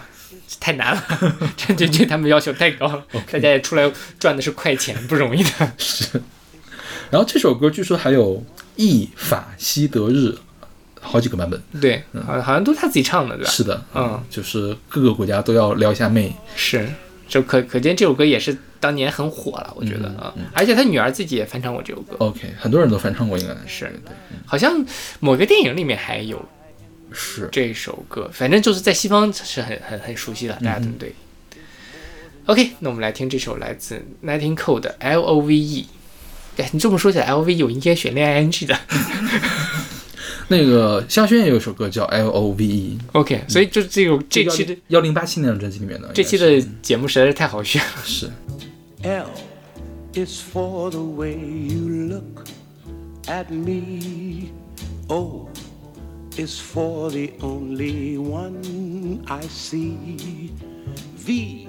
[0.60, 1.02] 太难了，
[1.56, 5.72] 这这这他们要求太高了，大家也出来赚的是快钱，不容易的。
[5.78, 6.20] 是
[7.10, 8.44] 然后这首歌据说还有
[8.76, 10.36] 意法西德日
[11.00, 11.60] 好几个版本。
[11.80, 13.50] 对，好像好像都是他自己唱的，对吧？
[13.50, 16.34] 是的，嗯，就是各个国家都要撩一下妹。
[16.54, 16.88] 是，
[17.28, 24.14] 就可可见这首歌也是当年很火了，我觉得啊，而且他女儿自己也翻唱过这首歌，OK，很多人都翻唱过，应该是对，
[24.46, 24.84] 好像
[25.20, 26.44] 某个电影里面还有
[27.12, 27.48] 是。
[27.50, 31.14] 这首歌，反正就是在西方是很很很熟悉的，大家对不对。
[32.46, 35.86] OK，那我们来听这首来自 n i g h t i n g Cole 的 L O V E。
[36.56, 38.76] 哎，你这么说起来，L O V E 我应该选恋爱 ING 的。
[40.50, 48.02] 那个萧轩也有一首歌叫 L O V E，OK，所以就这个这期的幺零八七那张专辑里面的，这期的节目实在是太好选了。
[48.04, 48.28] 是
[49.04, 49.28] L
[50.12, 52.48] is for the way you look
[53.26, 54.48] at me.
[55.06, 55.48] O
[56.36, 60.50] is for the only one I see.
[61.24, 61.68] V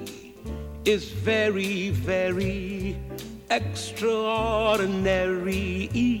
[0.84, 2.96] is very, very
[3.48, 5.88] extraordinary.
[5.94, 6.20] E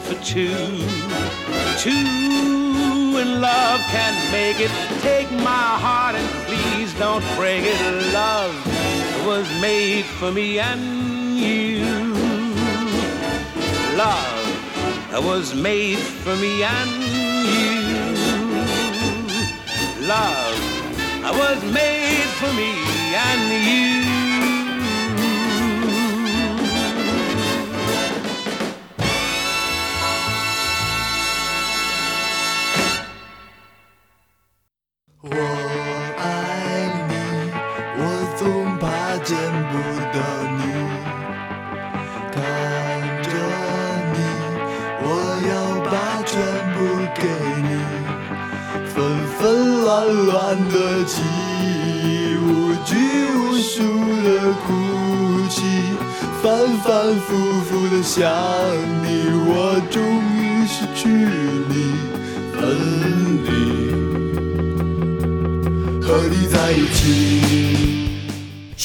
[0.00, 0.54] for two.
[1.78, 4.70] Two in love can make it.
[5.00, 7.80] Take my heart and please don't break it.
[8.12, 8.54] Love
[9.26, 11.84] was made for me and you.
[13.96, 16.90] Love was made for me and
[17.54, 17.90] you.
[20.06, 20.60] Love
[21.38, 22.72] was made for me
[23.14, 24.19] and you.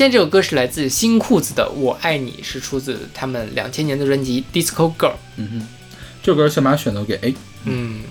[0.06, 5.10] 现在这首歌是来自新裤子的《我爱你》，是出自他们两千年的专辑《Disco Girl》。
[5.38, 5.68] 嗯哼
[6.22, 7.34] 这首歌小马选择给 A，
[7.64, 8.04] 嗯，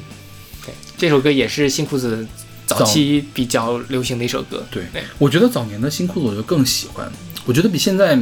[0.66, 2.26] 对，这首歌也是新裤子
[2.66, 4.66] 早期比较流行的一首歌。
[4.72, 7.08] 对对，我觉得早年的新裤子我就更喜欢，
[7.44, 8.20] 我觉得比现在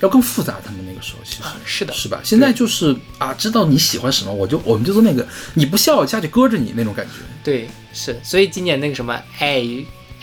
[0.00, 0.56] 要更复杂。
[0.64, 2.20] 他们那个时候其实、啊是的是吧？
[2.24, 5.24] 现在就是啊，知道你喜欢什么，我就我们就做那个，
[5.54, 7.12] 你不笑我下去搁着你那种感觉。
[7.44, 9.62] 对，是，所以今年那个什么爱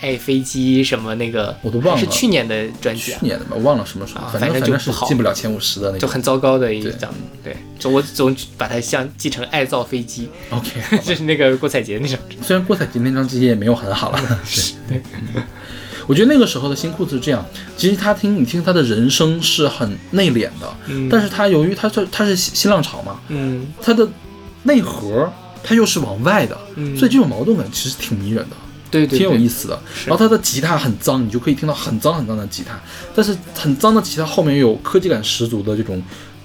[0.00, 2.00] 爱飞机什么那个，我都忘了。
[2.00, 5.06] 是去年的专辑去啊，年的吧，我忘了什么时候，啊反正就不好。
[5.06, 6.00] 进不了前五十的那种。
[6.00, 7.12] 就很糟糕的一张。
[7.42, 12.18] 对，就我总把它像记成爱造飞机，OK， 就是那个郭采洁那张。
[12.42, 14.40] 虽然郭采洁那张机也没有很好了，
[14.88, 15.00] 对。
[16.06, 17.44] 我觉得那个时候的新裤子是这样，
[17.76, 21.08] 其实他听你听他的人声是很内敛的，嗯。
[21.08, 23.66] 但是他由于他是他是新新浪潮嘛，嗯。
[23.80, 24.08] 他的
[24.64, 25.30] 内核
[25.62, 26.96] 他又是往外的，嗯。
[26.96, 28.56] 所以这种矛盾感其实挺迷人的，
[28.90, 29.68] 对对，挺有意思。
[29.68, 29.82] 的。
[30.06, 32.78] 然后它的吉他很脏，你就可以听到很脏很脏的吉他，
[33.14, 36.02] 但是很脏的吉他后面又有科技感十足的这种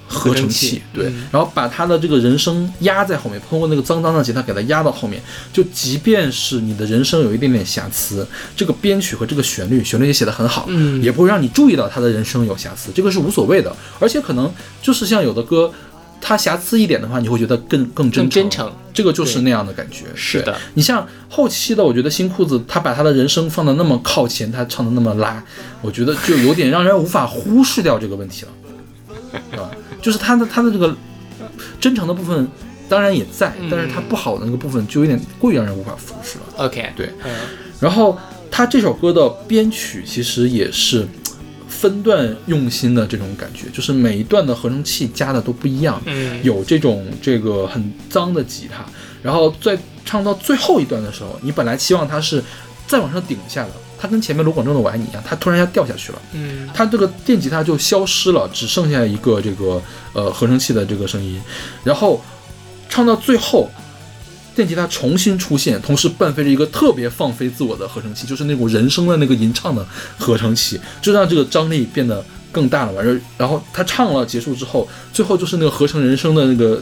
[0.08, 5.20] 合成器，对，嗯然后把他的这个人声压在后面，通过那个脏脏的吉他给它压到后面，
[5.52, 8.26] 就即便是你的人声有一点点瑕疵，
[8.56, 15.72] 这个编曲和这个旋律，旋律也写得很好，嗯也不会让你注意到他的人声有瑕疵，这个是无所谓的，而且可能就是像有的歌。
[16.28, 18.71] 它瑕疵一点的话，你会觉得更更真诚。
[18.91, 20.05] 这个就是那样的感觉。
[20.15, 20.57] 是的。
[20.73, 25.43] 你像后期的，我觉得新裤子他把他的人声放的那么靠前，他唱的那么拉，
[25.84, 28.51] 我觉得就有点让人无法忽视掉这个问题了，
[29.51, 29.69] 对吧？
[30.01, 30.95] 就是他的他的这个
[31.80, 32.47] 真诚的部分
[32.89, 33.67] 当然也在，嗯。
[33.69, 36.65] 但是他不好的那个部分就有点过于让人无法忽视了。
[36.65, 37.32] OK，对，嗯
[37.80, 38.17] 然后
[38.49, 41.07] 他这首歌的编曲其实也是
[41.80, 48.86] 分段用心的这种感觉，就是每一段的合成器加的都不一样，嗯有这种这个很脏的吉他，
[49.21, 52.41] 然后在唱到最后一段的时候，你本来期望它是
[52.88, 56.21] 再往上顶一下的，它跟前面卢广仲的《我爱你》一样，它突然一下掉下去了。
[56.34, 59.82] 嗯它这个电吉他就消失了，只剩下一个这个
[60.13, 61.41] 呃合成器的这个声音，
[61.84, 62.21] 然后
[62.89, 63.69] 唱到最后，
[64.56, 69.86] 电吉他重新出现，同时伴随着一个特别放飞自我的合成器，就是那种人声的那个吟唱的
[70.18, 73.01] 合成器，就让这个张力变得更大了嘛。
[73.01, 76.82] 然后然后他唱了结束之后，最后就是那个合成人声的那个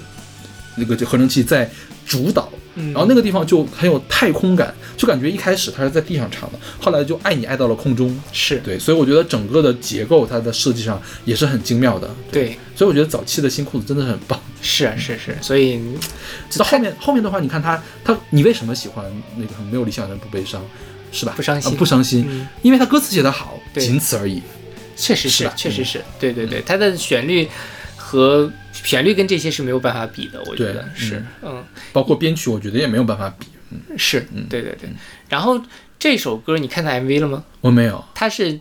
[0.75, 1.69] 那个合成器在
[2.05, 2.47] 主导。
[2.75, 2.91] 嗯。
[2.93, 8.59] 然后那个地方就很有太空感，就感觉一开始他是在地上唱的，后来就爱你爱到了空中，是。
[8.59, 12.09] 对，所以我觉得整个的结构它的设计上也是很精妙的。
[12.31, 14.39] 对，所以我觉得早期的新裤子真的是很棒。
[14.61, 15.81] 是啊是是，所以
[16.57, 19.03] 到后面后面的话，你看他他你为什么喜欢
[19.35, 20.61] 那个没有理想的人不悲伤，
[21.11, 21.33] 是吧？
[21.35, 21.71] 不伤心。
[21.71, 22.47] 啊不伤心，嗯。
[22.61, 24.41] 因为他歌词写得好，仅此而已。
[24.95, 27.49] 确实是是，确实是，对对对，他的旋律
[27.97, 28.49] 和
[28.83, 33.47] 旋律跟这些是没有办法比的，我觉得是，嗯，包括编曲，我觉得也没有办法比。
[33.71, 33.79] 嗯。
[33.97, 34.19] 是，
[34.49, 34.89] 对对对。
[35.29, 35.59] 然后
[35.97, 37.43] 这首歌你看到 MV 了吗？
[37.61, 38.59] 我没有，他是，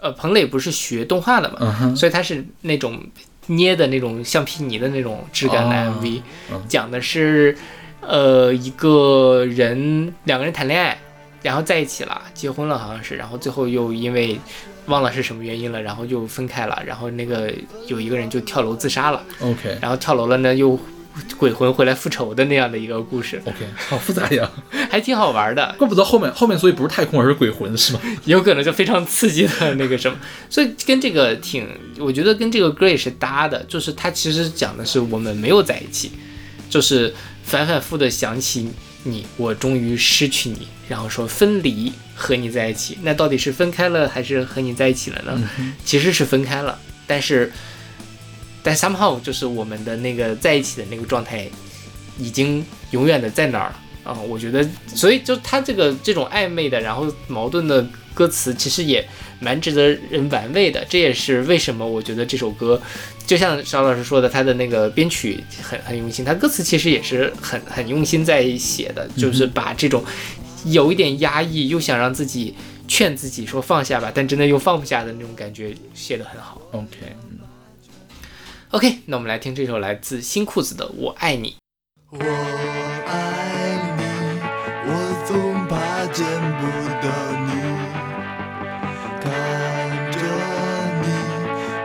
[0.00, 3.00] 呃，彭磊不是学动画的嘛，嗯，所以他是那种
[3.46, 6.62] 捏的那种橡皮泥的那种质感的哦 MV，、嗯。
[6.68, 7.56] 讲的是，
[8.00, 10.98] 呃，一个人两个人谈恋爱，
[11.42, 14.38] 然后在一起了，结婚了好像是，然后最后又因为
[14.90, 17.50] 忘了是什么原因了，然后就分开了，然后那个
[17.86, 19.78] 有一个人就跳楼自杀了，OK。
[19.80, 20.78] 然后跳楼了呢又
[21.36, 23.56] 鬼魂回来复仇的那样的一个故事，OK，
[23.88, 24.48] 好复杂呀，
[24.90, 28.00] 还挺好玩的，怪不得后面后面所以不是太空而是鬼魂是吧？
[28.24, 30.16] 有可能就非常刺激的那个什么，
[30.50, 31.66] 所以跟这个挺，
[31.98, 36.12] 我觉得跟这个歌也是搭的，就是它其实讲的是我们没有在一起，
[36.70, 37.12] 就是
[37.42, 38.70] 反反复的想起
[39.04, 45.40] 你，我终于失去你，然后说分离和你在一起，那到底是分开了还是和你在一起了呢？
[45.84, 46.76] 其实是分开了，
[47.06, 47.52] 但是
[48.60, 51.48] 但 somehow 就是我们的那个在一起的那个状态
[52.18, 53.76] 已经永远的在那儿了。
[54.02, 59.06] 啊、我觉得，所以就他这个这种暧昧的，然后矛盾的歌词，其实也
[59.38, 60.84] 蛮值得人玩味的。
[60.88, 62.80] 这也是为什么我觉得这首歌，
[63.26, 70.02] 就像邵老师说的，他的那个编曲很很用心，他歌词其实也是很很用心在写的，就是把这种
[70.66, 72.54] 有一点压抑，又想让自己
[72.86, 76.60] 劝自己说放下吧，但真的又放不下的那种感觉写得很好。
[76.72, 77.18] OK，OK，
[79.06, 81.50] 那我们来听这首来自新裤子的《我爱你》。
[82.10, 82.18] 我
[83.06, 84.02] 爱你，
[84.86, 84.90] 我
[85.26, 86.26] 总怕见
[86.58, 86.62] 不
[87.00, 87.06] 到
[87.46, 87.50] 你。
[89.22, 89.24] 看
[90.12, 90.18] 着
[91.02, 91.04] 你，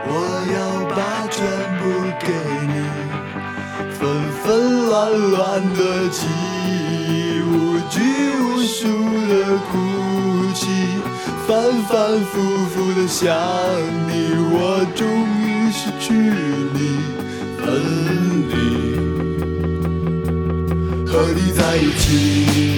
[0.08, 0.10] 我
[0.52, 0.56] 要
[0.94, 0.96] 把
[1.28, 1.36] 全
[1.78, 1.80] 部
[2.20, 2.26] 给
[2.66, 2.74] 你。
[3.98, 4.00] 纷
[4.42, 4.44] 纷
[4.86, 4.90] 乱
[5.30, 5.34] 乱
[5.74, 5.78] 的
[6.10, 6.26] 记
[6.66, 6.68] 忆，
[8.66, 8.82] 无拘无束
[9.28, 9.32] 的
[9.70, 9.78] 哭
[10.52, 10.66] 泣，
[11.46, 11.54] 反
[11.84, 11.94] 反
[12.24, 12.34] 复
[12.66, 13.24] 复的想
[14.08, 14.10] 你，
[14.50, 15.06] 我终
[15.40, 16.12] 于失去
[16.74, 16.78] 你，
[17.56, 17.64] 分
[18.48, 18.52] 离。
[21.06, 22.75] 和你在一起。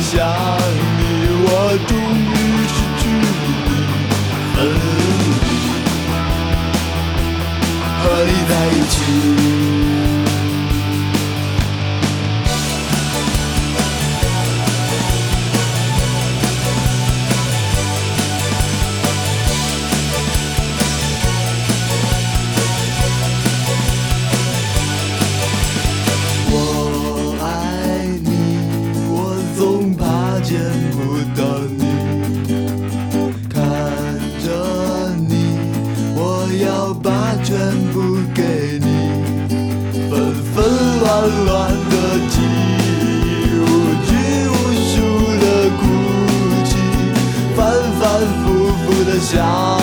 [0.00, 0.26] 想
[0.98, 1.02] 你，
[1.46, 1.48] 我
[1.86, 2.32] 终于
[2.74, 3.02] 失去
[3.64, 3.70] 你，
[4.54, 4.56] 分
[5.42, 5.46] 离。
[8.02, 9.43] 和你在一起。
[49.34, 49.73] 复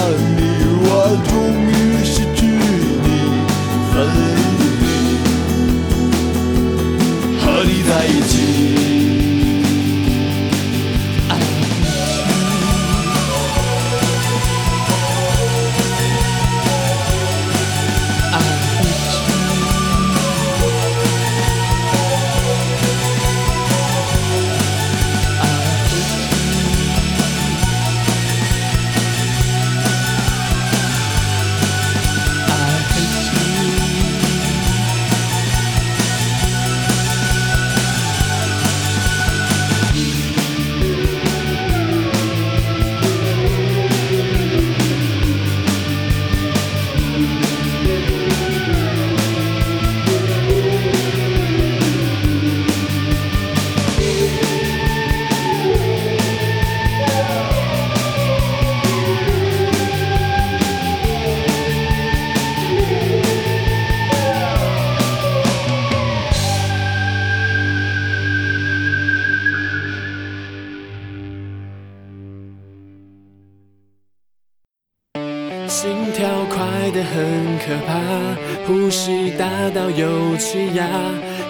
[75.81, 80.87] 心跳快得很可怕，呼吸大到有气压，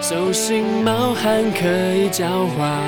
[0.00, 2.80] 手心冒汗可以浇花。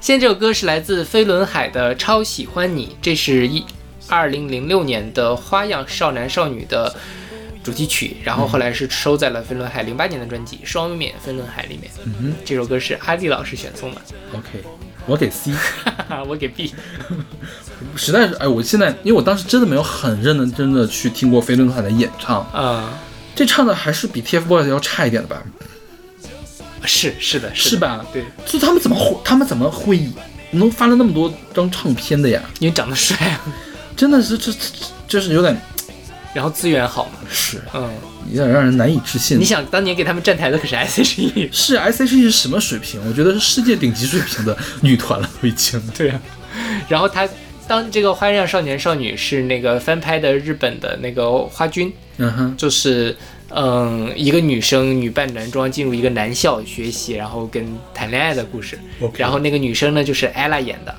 [0.00, 3.62] 现在这首歌是来自飞轮海的《超喜欢你》，这是一
[4.08, 6.96] 二零零六年的花样少男少女的
[7.62, 11.90] 主题曲，然后后来是收在了飞轮海零八年的专辑《双面飞轮海》里面。
[12.06, 14.00] 嗯哼这首歌是阿丽老师选送的
[14.32, 14.64] ，，OK，
[15.06, 15.52] 我给 C。
[16.28, 16.74] 我给 B。
[17.96, 22.98] 实在是，哎，我现在因为我当时真的没有很认真真的去听过飞轮海的演唱，啊、
[23.34, 25.42] 这唱的还是比 TFBOYS 要差一点的吧？
[26.84, 28.04] 是是的，的是吧？
[28.12, 30.08] 对，就他们怎么会，他们怎么会
[30.52, 32.40] 能发了那么多张唱片的呀？
[32.60, 33.40] 因为长得帅啊，
[33.96, 35.60] 真的是这这这就是有点
[36.36, 37.12] 然后资源好嘛。
[37.30, 37.90] 是嗯，
[38.30, 39.44] 有点让人难以置信你。
[39.44, 41.48] 想当年给他们站台的可是 S.H.E。
[41.50, 43.00] 是 S.H.E 是什么水平？
[43.08, 45.80] 我觉得是世界顶级水平的 女团了，都已经。
[45.96, 46.20] 对啊，
[46.90, 47.26] 然后他
[47.66, 53.16] 当这个《花样少年少女》是那个翻拍的日本的那个花君，嗯哼，就是
[53.58, 58.78] 嗯一个女生女扮男装进入一个男校学习，然后跟谈恋爱的故事。
[59.16, 60.94] 然后那个女生呢就是 ella 演的，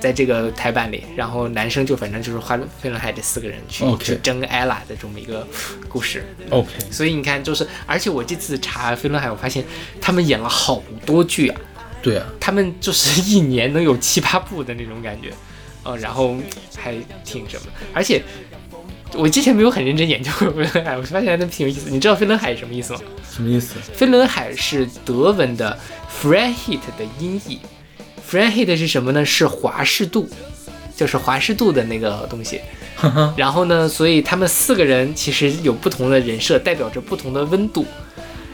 [0.00, 5.46] 在这个台版里，然后男生就反正就是花飞轮海这四个人去去争 ella 的这么一个
[5.86, 6.24] 故事。
[6.48, 9.62] OK，所以你看，就是而且我这次查飞轮海，我发现
[10.00, 11.60] 他们演了好多剧啊。
[12.00, 15.28] 对啊，他们就是一年能有七八部的那种感觉，
[15.84, 16.36] 嗯，然后
[16.76, 18.20] 还挺什么，而且
[19.14, 21.90] 我之前没有很认真研究过飞轮海，我发现还真挺有意思。
[21.90, 23.00] 你知道飞轮海是什么意思吗？
[23.30, 23.74] 什么意思？
[23.94, 25.78] 飞轮海是德文的
[26.22, 27.58] Freiheit 的音译
[28.28, 29.24] ，Freiheit 是什么呢？
[29.24, 30.28] 是华氏度，
[30.96, 32.60] 就是华氏度的那个东西。
[33.36, 37.84] 然后呢，所以他们四个人其实有不同的人设，代表着不同的温度。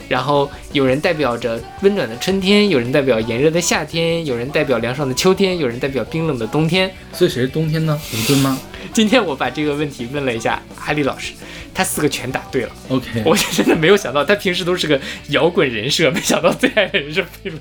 [0.09, 6.91] 然后有人代表着温暖的春天，有人代表炎热的夏天，有人代表凉爽的秋天，有人代表冰冷的冬天。
[7.13, 8.01] 所以谁是冬天呢？
[8.15, 8.59] 吴尊吗
[8.93, 11.35] 今天我把这个问题问了一下阿丽老师，
[11.75, 12.71] 他四个全答对了。
[12.89, 14.99] ？OK，我是真的没有想到，他平时都是个
[15.29, 17.61] 摇滚人设，没想到最爱的人是飞轮。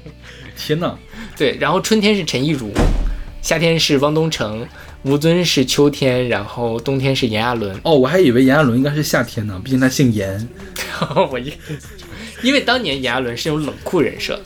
[0.55, 0.97] 天哪，
[1.35, 2.71] 对，然后春天是陈亦儒，
[3.41, 4.65] 夏天是汪东城，
[5.03, 7.77] 吴尊是秋天，然后冬天是炎亚纶。
[7.83, 10.47] 哦，我还以为炎亚纶应该是夏天呢，毕竟他姓炎。
[11.29, 11.53] 我一，
[12.41, 14.39] 因为当年炎亚纶是那种冷酷人设，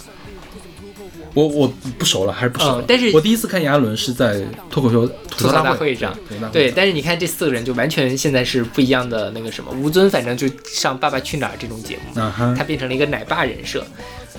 [1.33, 2.81] 我我不熟了，还是不熟了。
[2.81, 6.13] 嗯但是我第一次看炎亚纶是在脱口秀吐槽大大会上
[6.51, 13.85] 对，但是你看这四个人就完全现在是不一样的那个什么，吴尊反正就上《爸爸去哪儿》这种节目，啊他变成了一个奶爸人设，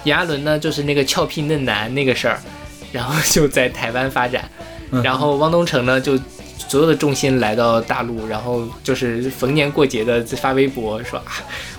[0.04, 2.40] 炎亚纶呢就是那个俏皮嫩男那个事儿，
[2.92, 4.50] 然后就在台湾发展，
[4.90, 6.18] 嗯然后汪东城呢就
[6.68, 11.24] 所有的重心来到大陆，然后就是逢年过节的发微博说啊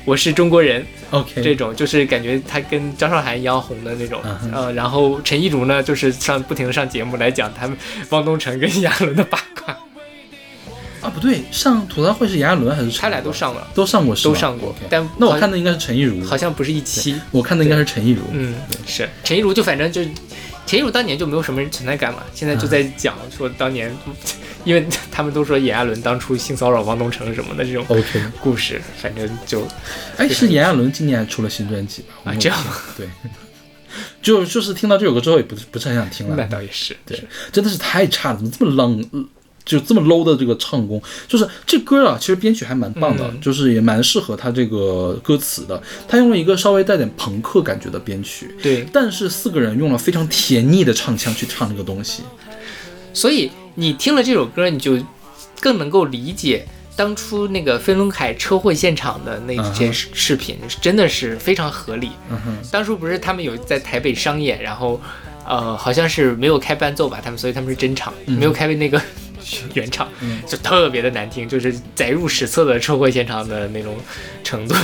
[0.05, 4.21] 我是中国人，OK，这种就是感觉他跟张韶涵一样红的那种，
[4.53, 7.77] 嗯然后陈亦儒呢就是上不停的上节目来讲他们
[8.09, 9.73] 汪东城跟炎亚纶的八卦，
[11.01, 18.21] 啊不对，上吐槽会是炎亚纶还是他俩都上了，都上过是都上过但那我看的应该是陈亦儒，好像不是一期，我看的应该是陈亦儒。
[18.31, 18.55] 嗯，
[18.85, 19.09] 是。
[19.23, 20.01] 陈亦儒就反正就。
[20.65, 23.93] 陈亦儒当年就没有什么存在感嘛，现在就在讲说当年，
[24.63, 29.67] 因为他们都说炎亚纶当初性骚扰汪东城什么的这种 OK，故事，反正就
[30.17, 32.33] 哎，是炎亚纶今年还出了新专辑吧？
[32.39, 32.57] 这样
[32.97, 33.07] 对，
[34.21, 36.35] 就就是听到这首歌之后，也不是不是很想听了。
[36.37, 39.25] 那倒也是，对，真的是太差了，怎么这么 low，呃
[39.65, 41.01] 就这么 low 的这个唱功？
[41.25, 45.81] 就是这歌啊，其实编曲还蛮棒的，嗯就是也蛮适合他这个歌词的。
[46.05, 52.23] 他用了一个稍微带点朋克感觉的编曲，对，但是四个人用了非常甜腻的唱腔去唱这个东西。
[53.13, 54.97] 所以你听了这首歌，你就
[55.59, 56.65] 更能够理解
[56.95, 62.11] 当初那个飞轮海车祸现场的那嗯些视视频，真的是非常合理。
[62.71, 65.01] 当初不是他们有在台北商演，然后
[65.45, 69.01] 呃好像是没有开伴奏吧，他们所以他们是真唱，嗯没有开那个
[69.73, 70.07] 原唱，
[70.47, 73.95] 就特别的难听，就是载入史册的车祸现场的那种
[74.43, 74.75] 程度，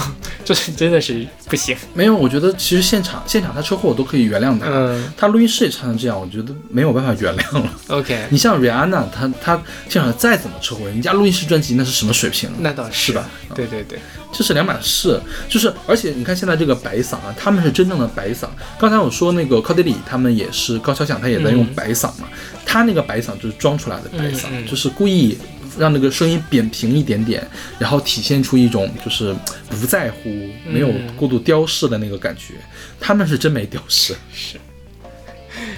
[0.44, 1.76] 就是真的是不行。
[1.94, 7.74] 没有，我觉得其实现场现场他车祸我都可以原谅他，嗯他录音室也唱成这样，我觉得没有办法原谅了。
[7.88, 12.50] ，OK，你像 Rihanna，她她现场再怎么车祸，人家录音室专辑那是什么水平？
[12.60, 13.30] 那倒是是吧？
[13.68, 14.00] 对对对，
[14.32, 18.48] 这是两码事，就是而且你看现在这个白嗓啊，他们是真正的白嗓。
[18.80, 22.30] 刚才我说那个高迪里，他们也是高桥响，他也在用嗯白嗓嘛，
[22.66, 25.38] 他那个白嗓就是装出来的白嗓，就是故意
[25.78, 27.46] 让那个声音扁平一点点，
[27.78, 29.36] 然后体现出一种就是
[29.70, 30.30] 不在乎、
[30.66, 32.54] 没有过度雕饰的那个感觉。
[33.00, 34.58] 他们是真没雕饰，是。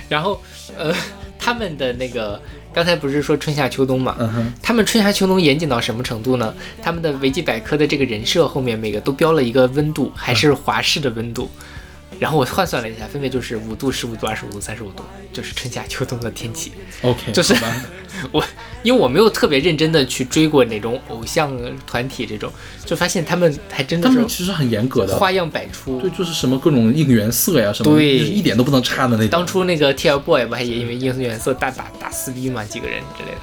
[0.08, 0.42] 然后
[0.78, 0.94] 呃
[1.40, 2.40] 他们的那个
[2.74, 6.54] 刚才不是说春夏秋冬嘛，嗯，他们春夏秋冬严谨到什么程度呢？
[6.82, 11.50] 他们的维基百科的这个人设后面每个都标了一个温度，还是华氏的温度。
[12.22, 15.04] 然后我换算了一下，分别就是五度、十五度、二十五度、三十五度，
[15.34, 16.72] 就是春夏秋冬的天气。
[17.02, 17.56] OK，就是
[18.32, 18.46] 我
[18.84, 21.52] 因为我没有特别认真的去追过哪种偶像
[21.88, 22.54] 团体这种，
[22.86, 26.12] 就发现他们还真的他们是其实很严格的，花样百出对，。
[26.12, 29.30] 就是什么各种应援色呀什么，对就是一点都不能差的那种。
[29.30, 33.38] 当初那个 TFBOYS 不还也因为应援色大打打撕逼嘛，几个人之类的，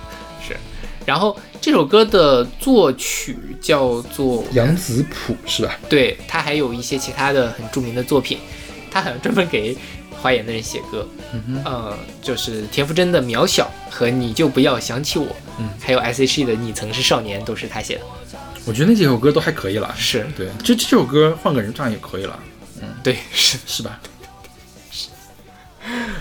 [0.46, 0.56] 是。
[1.04, 5.76] 然后这首歌的作曲叫做杨子普是吧？
[5.88, 8.38] 对他还有一些其他的很著名的作品，
[8.90, 9.76] 他好像专门给
[10.10, 15.26] 华研的人写歌，嗯呃，就是田馥甄的《渺小》和你就不要想起我，
[15.58, 15.68] 嗯。
[15.80, 18.02] 还有 S.H.E 的《你曾是少年》都是他写的，
[18.64, 19.94] 我觉得那几首歌都还可以了。
[19.96, 20.26] 是。
[20.36, 22.38] 对，这这首歌换个人唱也可以了，
[22.80, 22.88] 嗯。
[23.04, 23.58] 对，是。
[23.66, 24.00] 是吧？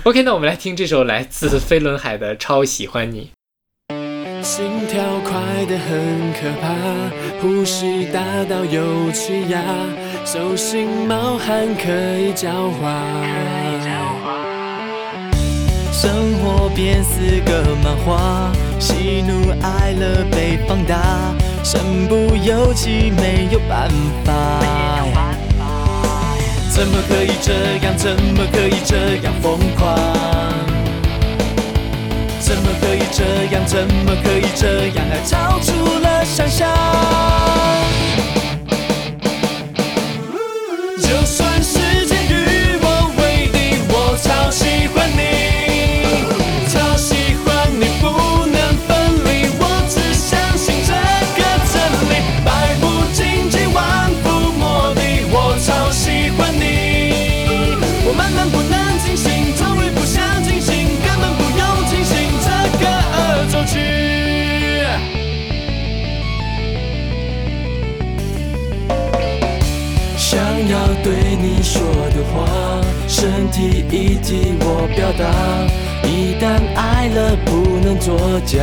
[0.03, 3.31] OK，那我们来听这首来自飞轮海的《超喜欢你》。
[4.47, 6.71] 心跳快得很可怕，
[7.41, 9.59] 呼吸大到有气压，
[10.23, 13.03] 手心冒汗可以浇花。
[15.91, 20.95] 生活变似个漫画，喜怒哀乐被放大，
[21.61, 23.89] 身不由己没有办
[24.23, 24.31] 法。
[26.69, 27.51] 怎么可以这
[27.85, 27.97] 样？
[27.97, 30.26] 怎么可以这样疯狂？
[32.47, 33.65] 怎么可以这样？
[33.65, 35.05] 怎么可以这样？
[35.11, 36.65] 爱超出了想象。
[72.33, 75.25] 话，身体一体我表达。
[76.03, 78.57] 一旦爱了，不能作假。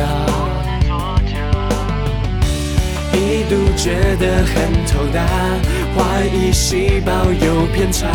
[3.13, 4.53] 一度觉得很
[4.85, 5.21] 头大，
[5.95, 8.07] 怀疑细胞有偏差，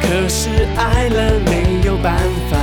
[0.00, 2.16] 可是爱了没有办
[2.50, 2.58] 法。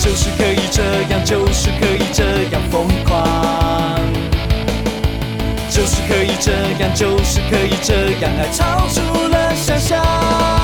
[0.00, 2.22] 就是可以这样，就是可以这
[2.52, 3.98] 样疯狂。
[5.70, 9.00] 就是可以这样，就是可以这样，爱超出
[9.64, 10.63] 想象。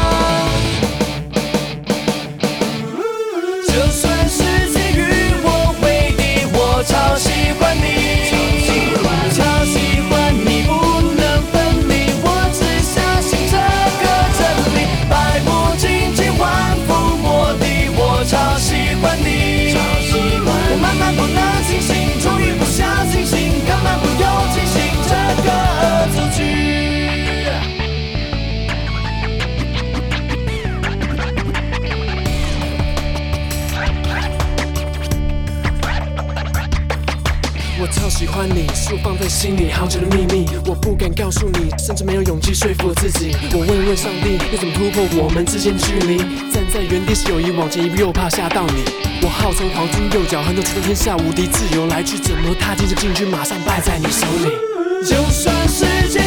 [38.20, 43.34] 喜欢你，是我放在心里好久的秘密，我不敢告诉你，甚至没有勇气说服自己。
[43.54, 46.18] 我问问上帝，要怎么突破我们之间距离？
[46.52, 48.84] 站在原地是友谊，往前一步又怕吓到你。
[49.22, 54.52] 我号称黄金右脚，横着出天下无敌，自由来去怎么踏进这禁区，马上败在你手里。
[55.00, 56.20] 就算世界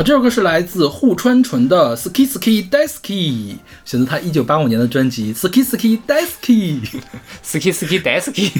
[0.00, 3.52] 好，这首歌是来自户川纯的《Ski Ski Daisuki》，
[3.84, 6.80] 选择他一九八五年的专辑《Ski Ski Daisuki》，
[7.44, 8.50] ski ski d a s k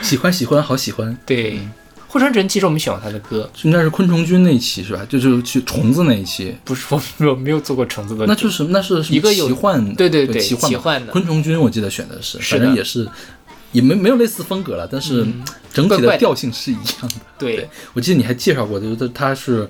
[0.00, 1.60] 喜欢喜欢好喜欢，对，
[2.08, 5.04] 户川纯其实我们喜欢他的歌，应该是昆虫君那一期是吧？
[5.06, 13.06] 就是去虫子那一期，不是我我没有做过虫子的，那就是那是一个奇幻，对对对奇幻奇幻的昆虫君，我记得选的是，反正也是。
[13.72, 15.26] 也没没有类似风格了，但是
[15.70, 17.16] 整体的调性是一样的。
[17.36, 19.68] 对我记得你还介绍过，就是他是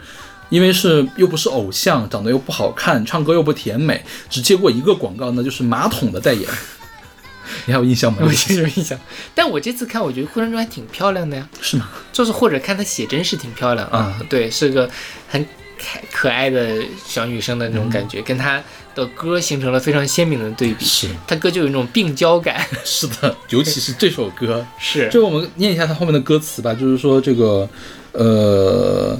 [0.48, 6.48] 因为是又不是偶像，长得又不好看，唱歌又不甜美，只接过一个广告，那就是马桶的代言。
[7.64, 8.18] 你还有印象吗？
[8.22, 8.98] 我有印象，
[9.34, 11.88] 但我这次看，我觉得户川纯还挺漂亮的呀，是吗？
[12.12, 14.90] 就是或者看她写真是挺漂亮的啊对，是个
[15.28, 15.40] 很
[15.78, 18.60] 可可爱的小女生的那种感觉，跟她
[18.96, 20.84] 的歌形成了非常鲜明的对比。
[20.84, 27.68] 是她歌就有一种病娇感， 是的，尤其是这首歌， 是就我们念一下它后面的歌词吧，就是说这个
[28.12, 29.18] 呃。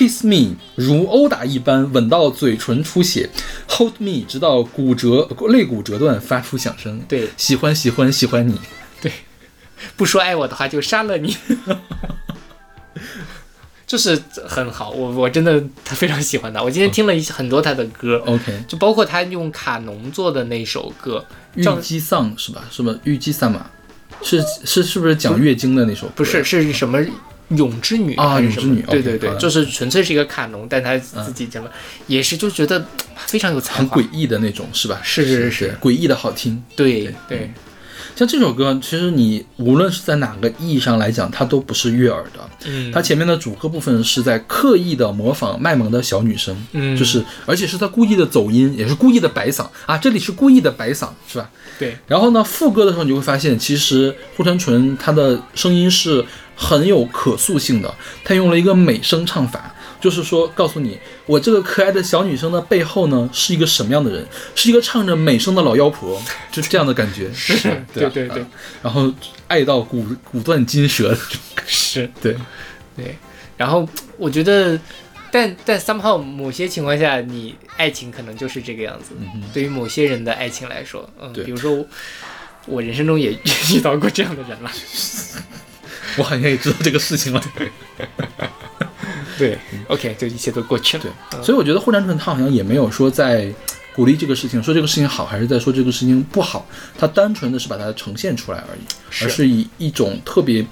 [0.00, 3.28] Kiss me，如殴打一般吻到嘴唇出血
[3.68, 7.02] ；Hold me，直到骨折肋骨折断发出响声。
[7.06, 8.58] 对喜欢喜欢喜欢你。
[9.02, 9.12] 对
[9.98, 11.36] 不说爱我的话就杀了你，
[13.86, 14.88] 就是很好。
[14.88, 21.22] 我我真的他非常喜欢他，我今天听了一很多他的歌，OK，就包括他用卡农做的那首歌，
[21.56, 22.64] 玉叫姬丧是吧？
[22.70, 22.98] 是吧？
[23.04, 23.70] 玉姬丧马
[24.22, 26.12] 是是是不是讲月经的那首歌？
[26.16, 26.98] 不是是什么？
[27.50, 29.18] 永之女啊还是什么永之女对对。
[29.18, 31.70] 对就是纯粹是一个卡农，但他自己讲了，
[32.06, 32.84] 也是就觉得
[33.16, 35.00] 非常有才华，很诡异的那种是吧？
[35.02, 36.62] 是是是诡异的好听。
[36.74, 37.50] 对对
[38.16, 42.50] 像这首歌，其实你无论是在哪个意义上来讲，它都不是悦耳的。
[42.66, 46.94] 嗯，它前面的主歌部分是在刻意的模仿卖萌的小女生，嗯。
[46.94, 49.66] 就是而且是他故意的走音，也是故意的摆嗓。
[49.86, 51.48] 啊，这里是故意的摆嗓，是吧？
[51.78, 51.96] 对。
[52.06, 56.22] 然后呢，副歌的时候你就会发现，其实护川纯她的声音是
[56.60, 57.92] 很有可塑性的，
[58.22, 66.20] 他用了一个美声唱法，就是说告诉你，我这个可爱的小女生的背后呢是一个什么样的人，是一个唱着美声的老妖婆，
[66.52, 67.56] 就这样的感觉，是
[67.94, 68.46] 对对对啊
[68.82, 69.10] 然后
[69.48, 71.16] 爱到骨骨断筋折
[71.66, 72.10] 是。
[72.20, 72.36] 对，
[72.94, 73.16] 对，
[73.56, 73.88] 然后
[74.18, 74.78] 我觉得，
[75.32, 79.14] 但但 somehow 某些情况下，你爱情可能就是这个样子。
[79.54, 81.86] 对于某些人的爱情来说，嗯，比如说我，
[82.66, 83.32] 我人生中也
[83.72, 84.70] 遇到过这样的人了。
[86.18, 87.42] 我好像也知道这个事情了。
[89.38, 89.58] 对
[89.88, 91.04] ，OK，这一切都过去了。
[91.30, 93.50] 对，所以我觉得护川纯他好像也没有说在
[93.94, 96.66] 鼓励这个事情，说这个事情好，还是在说这个事情不好，
[96.98, 100.62] 他单纯的是把它呈现出来而已，是而是以一种特别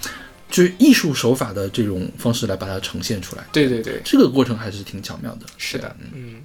[0.50, 3.44] 就是艺术手法的这种方式来把它呈现出来。
[3.52, 5.46] 对对对，这个过程还是挺巧妙的。
[5.56, 6.42] 是的，嗯，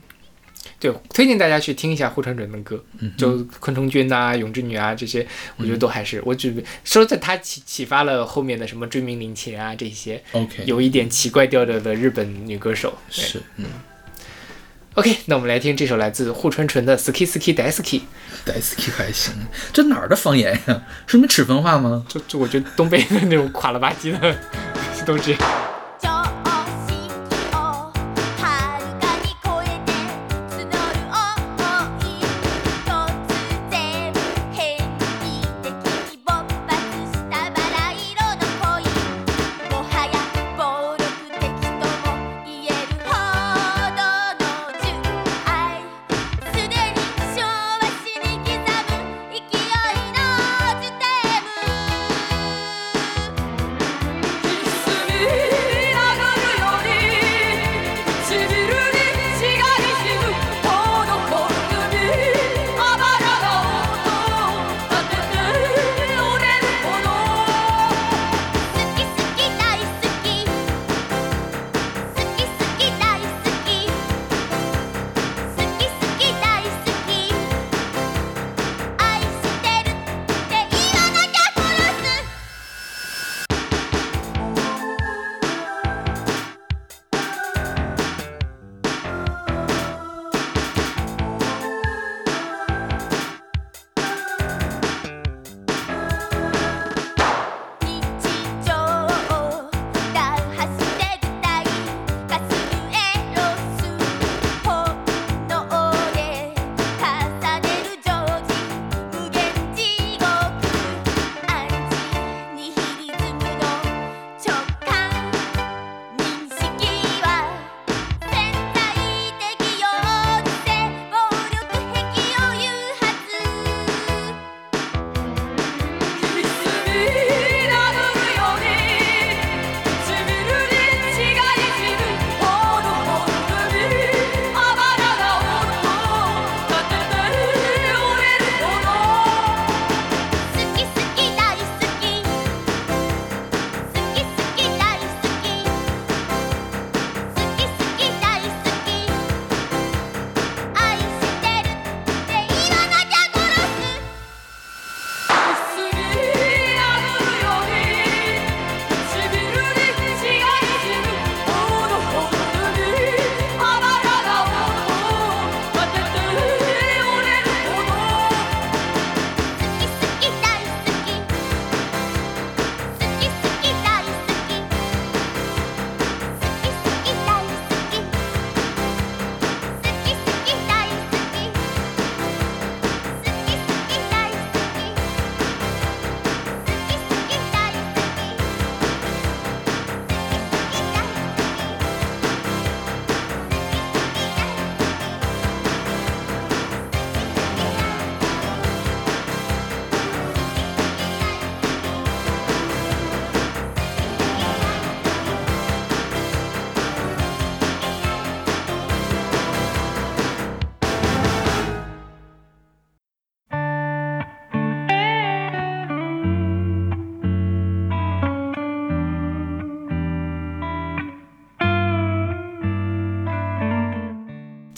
[0.83, 2.83] 对，推荐大家去听一下护川准的歌，
[3.15, 5.25] 就昆虫君呐、永之女啊这些，
[5.55, 6.53] 我觉得都还是，我只
[6.83, 12.93] 说在他启启发了后面的什么追名林琴啊这些，OK，有一点奇怪调调的日本女歌手。
[13.09, 13.65] 对是嗯
[14.95, 17.31] ，OK，那我们来听这首来自护川纯的《Ski Ski
[18.59, 19.33] 斯基还行，
[19.71, 20.83] 这哪儿的方言呀？
[21.07, 22.05] 是你们赤峰话吗？
[22.09, 24.37] 就就我觉得东北的那种垮了吧唧的
[25.07, 25.41] 都这样。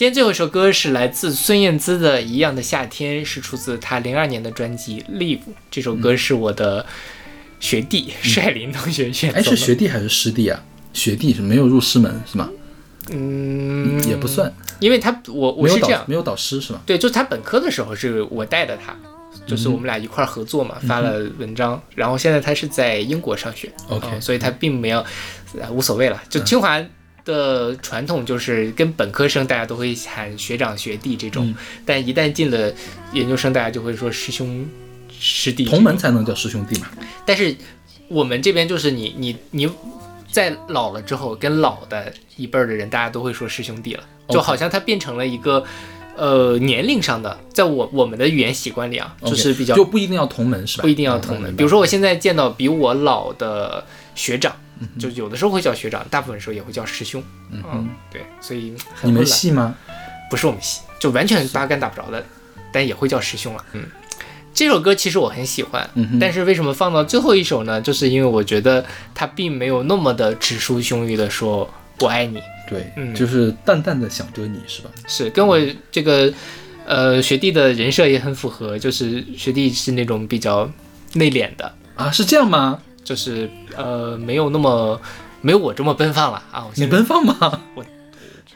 [0.06, 5.40] 今天最后一首歌是来自孙燕姿的《一样的夏天》，是出自她零二年的专辑《Live》。
[5.72, 6.86] 这首歌是我的
[7.60, 9.50] 学弟 帅林同学选的哎，的。
[9.50, 10.64] 是学弟还是师弟啊？
[10.94, 12.52] 学弟是没有入师门是吗？
[13.10, 16.82] 嗯，也不算，因为他我我有是这样，导没有导师是吗？
[16.86, 18.96] 对，就是他本科的时候是我带的他，
[19.48, 21.82] 就是我们俩一块儿合作嘛，发了文章。
[21.96, 25.04] 然后现在他是在英国上学 OK 嗯所以他并没有，
[25.60, 26.22] 呃，无所谓了。
[26.30, 26.80] 就清华
[27.26, 32.72] 的传统就是跟本科生大家都会喊学长学弟这种，嗯但一旦进了
[33.12, 34.66] 研究生，大家就会说师兄
[35.10, 36.88] 师弟同门才能叫师兄弟嘛。
[37.26, 37.56] 但是
[38.08, 39.70] 我们这边就是你你你
[40.32, 45.64] 在老了之后，跟老的一辈儿的人，大家都会说师兄弟了，就好像它变成了一个
[46.16, 50.84] 呃年龄上的，在我我们的语言习惯里啊，就是比较就不一定要同门是吧？
[50.84, 51.52] 不一定要同门。
[51.52, 54.65] 嗯比如说我现在见到比我老的学长，嗯
[55.00, 57.24] 就有的时候会叫学长，大部分时候也会叫师兄。
[57.52, 59.76] 嗯，对，所以很你们系吗？
[60.30, 62.26] 不是我们系，就完全八竿打不着的，
[62.74, 63.64] 但也会叫师兄了。
[63.74, 63.86] 嗯，
[64.54, 67.80] 这首歌其实我很喜欢，嗯但是为什么放到最后一首呢？
[67.80, 74.90] 就是因为我觉得它并没有那么的直抒胸臆的说我爱你，对，嗯就是淡淡的想着你是吧？
[75.08, 75.60] 是跟我
[75.92, 76.34] 这个
[76.86, 80.70] 呃学弟的人设也很符合，就是学弟是那种比较
[81.14, 82.82] 内敛的，啊，是这样吗？
[83.06, 85.00] 就是呃没有那么
[85.40, 86.68] 没有我这么奔放了啊。
[86.76, 87.62] 你奔放吗？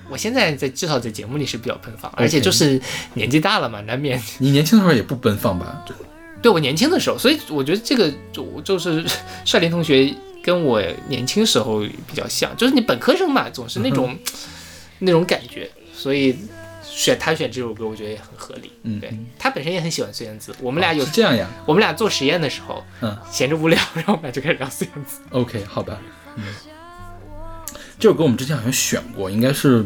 [0.09, 2.81] 我现在在至少在节目里是比较奔放，而且就是
[3.13, 5.85] 年纪大了嘛，难免你年轻的时候也不奔放吧？
[6.41, 9.05] 对我年轻的时候，所以我觉得这个就就是
[9.45, 14.17] 帅林同学跟我年轻时候比较像，就是你本科生嘛，总是那种、
[14.97, 16.35] 那种感觉，所以
[16.99, 18.73] 选他选这首歌，我觉得也很合理。
[18.83, 21.47] 嗯对他本身也很喜欢孙燕姿，我们俩有、是这样呀。
[21.65, 25.21] 我们俩做实验的时候，嗯闲着无聊，然后我们俩就开始聊孙燕姿。
[25.29, 25.97] ，OK，好吧。
[26.35, 26.43] 嗯，
[27.97, 29.85] 这首歌我们之前好像选过，应该是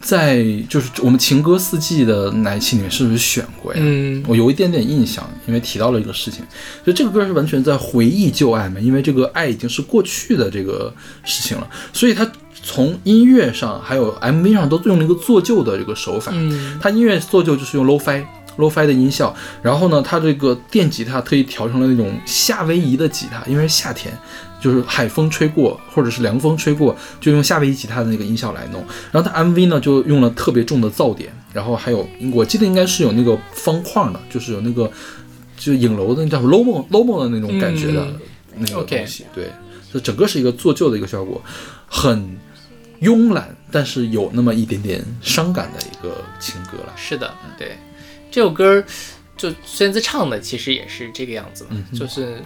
[0.00, 3.80] 在就是我们情歌四季的哪一期里面是不是选过呀？
[3.82, 6.42] 嗯我有一点点印象，因为提到了一个事情，
[6.86, 10.92] 就这个歌是完全在回忆旧爱嘛，因为这个爱已经是过去的这个
[11.24, 12.30] 事情了，所以它
[12.62, 16.32] 从音乐上还有 MV 上都用了一个做旧的这个手法。
[16.34, 18.24] 嗯它音乐做旧就是用 low-fi
[18.56, 24.12] low-fi 的音效，然后呢，它这个电吉他特意调成了那种夏威夷的吉他，因为是夏天，
[24.60, 28.84] 就是海风吹过或者是凉风吹过，就用夏威夷吉他的那个音效来弄。
[29.12, 34.90] 然后它 MV 呢就用了特别重的噪点，然后还有我记得应该是有那个方框的，就是有那个
[35.56, 38.20] 就影楼的那叫 lomo lomo 的那种感觉的嗯
[38.60, 39.50] 那个东西，对，
[39.92, 41.40] 就整个是一个做旧的一个效果，
[41.86, 42.36] 很
[43.00, 46.92] 慵懒，但是有那么一点点伤感的一个情歌了。
[46.96, 47.78] 是的，对，
[48.30, 48.82] 这首歌
[49.36, 52.42] 就孙燕姿唱的，其实也是这个样子嘛，嗯就是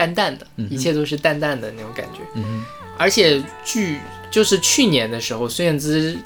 [0.00, 2.20] 淡淡的，一切都是淡淡的那种感觉。
[2.34, 2.64] 嗯。
[2.96, 3.98] 而且据
[4.30, 6.16] 就是去年的时候，孙燕姿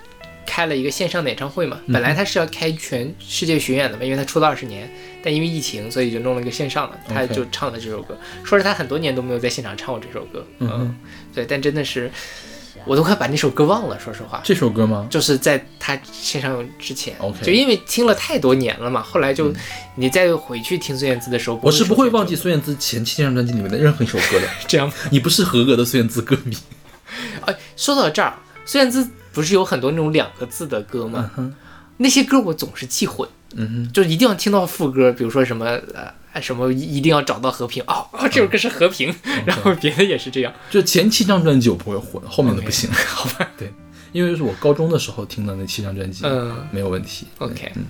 [0.47, 4.89] 开了一个线上的演唱会嘛，本来她是要开全世界巡演的嘛，因为她出道二十年，
[5.23, 10.97] 但因为疫情，所以就弄了一个线上的，她就唱了这首歌，说是她很多年都没有在现场唱过这首歌，嗯哼。
[11.35, 12.11] 对，但真的是
[12.87, 14.41] 我都快把那首歌忘了，说实话。
[14.45, 15.07] 这首歌吗？
[15.11, 19.53] 就是在他线上之前 OK 就因为听了太多年了嘛，后来就、
[19.97, 24.49] 你再回去听孙燕姿的时候，我是不会忘记孙燕姿前七张专辑里面的任何一首歌的。
[24.69, 24.91] 这样。
[25.11, 26.57] 你不是合格的孙燕姿歌迷。
[27.47, 31.31] 哎，说到这儿，孙燕姿不是有很多那种两个字的歌吗？
[31.37, 31.55] 嗯，
[31.99, 39.15] 那些歌我总是记混，嗯就一定要听到副歌，比如说什么呃什么一定要找到和平哦哦，这首歌是和平，
[39.47, 40.53] 然后别的也是这样。
[40.53, 42.91] 哼，就前七张专辑我不会混，后面的不行。
[42.93, 43.73] 好吧对，
[44.13, 47.27] 因为是我高中的时候听的那七张专辑，嗯没有问题。
[47.39, 47.85] OK 嗯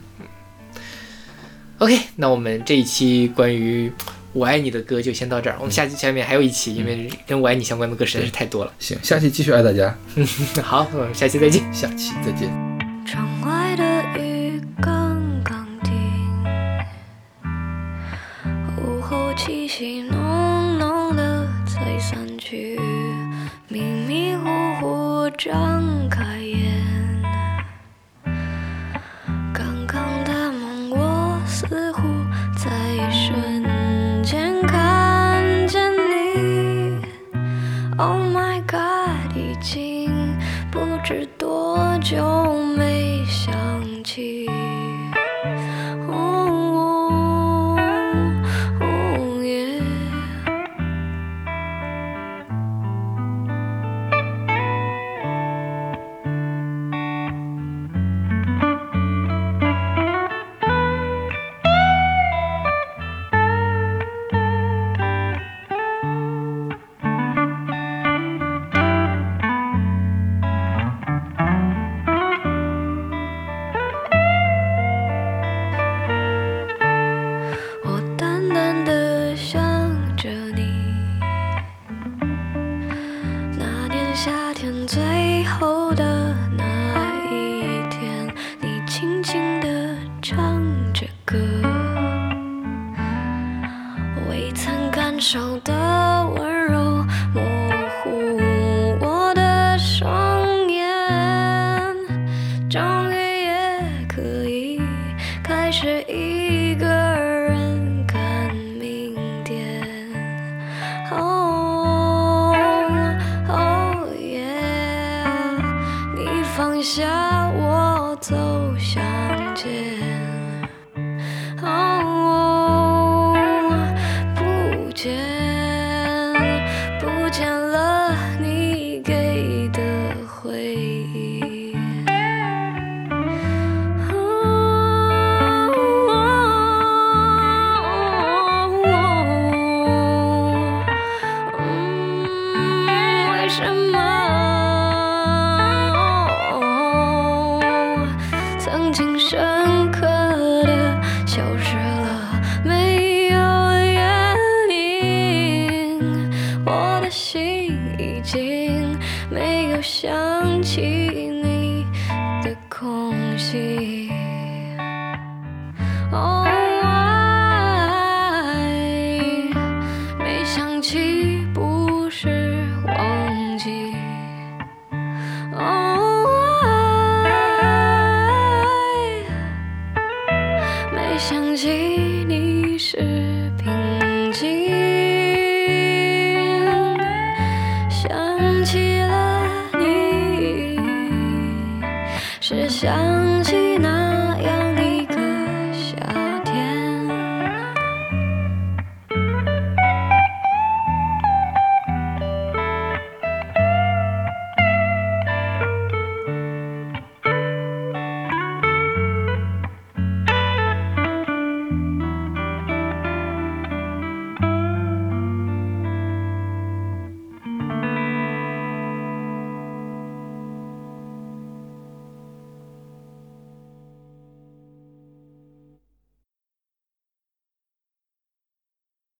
[1.79, 3.93] OK，那我们这一期关于
[4.33, 8.73] 我爱你的歌就先到这儿，我们下期下面还有一期，因为跟我爱你相关的歌实在是太多了。
[8.79, 9.97] 行，下期继续爱大家，
[10.63, 11.63] 好，我们下期再见。
[11.73, 12.74] 下期再见。
[19.75, 22.79] 后气浓浓的才散去，
[23.67, 24.47] 迷迷糊
[24.77, 27.21] 糊张开眼，
[29.53, 32.03] 刚刚的梦我似乎
[32.57, 37.05] 在一瞬间看见你。
[37.99, 40.39] Oh my god，已经
[40.71, 43.53] 不知多久没想
[44.05, 44.49] 起。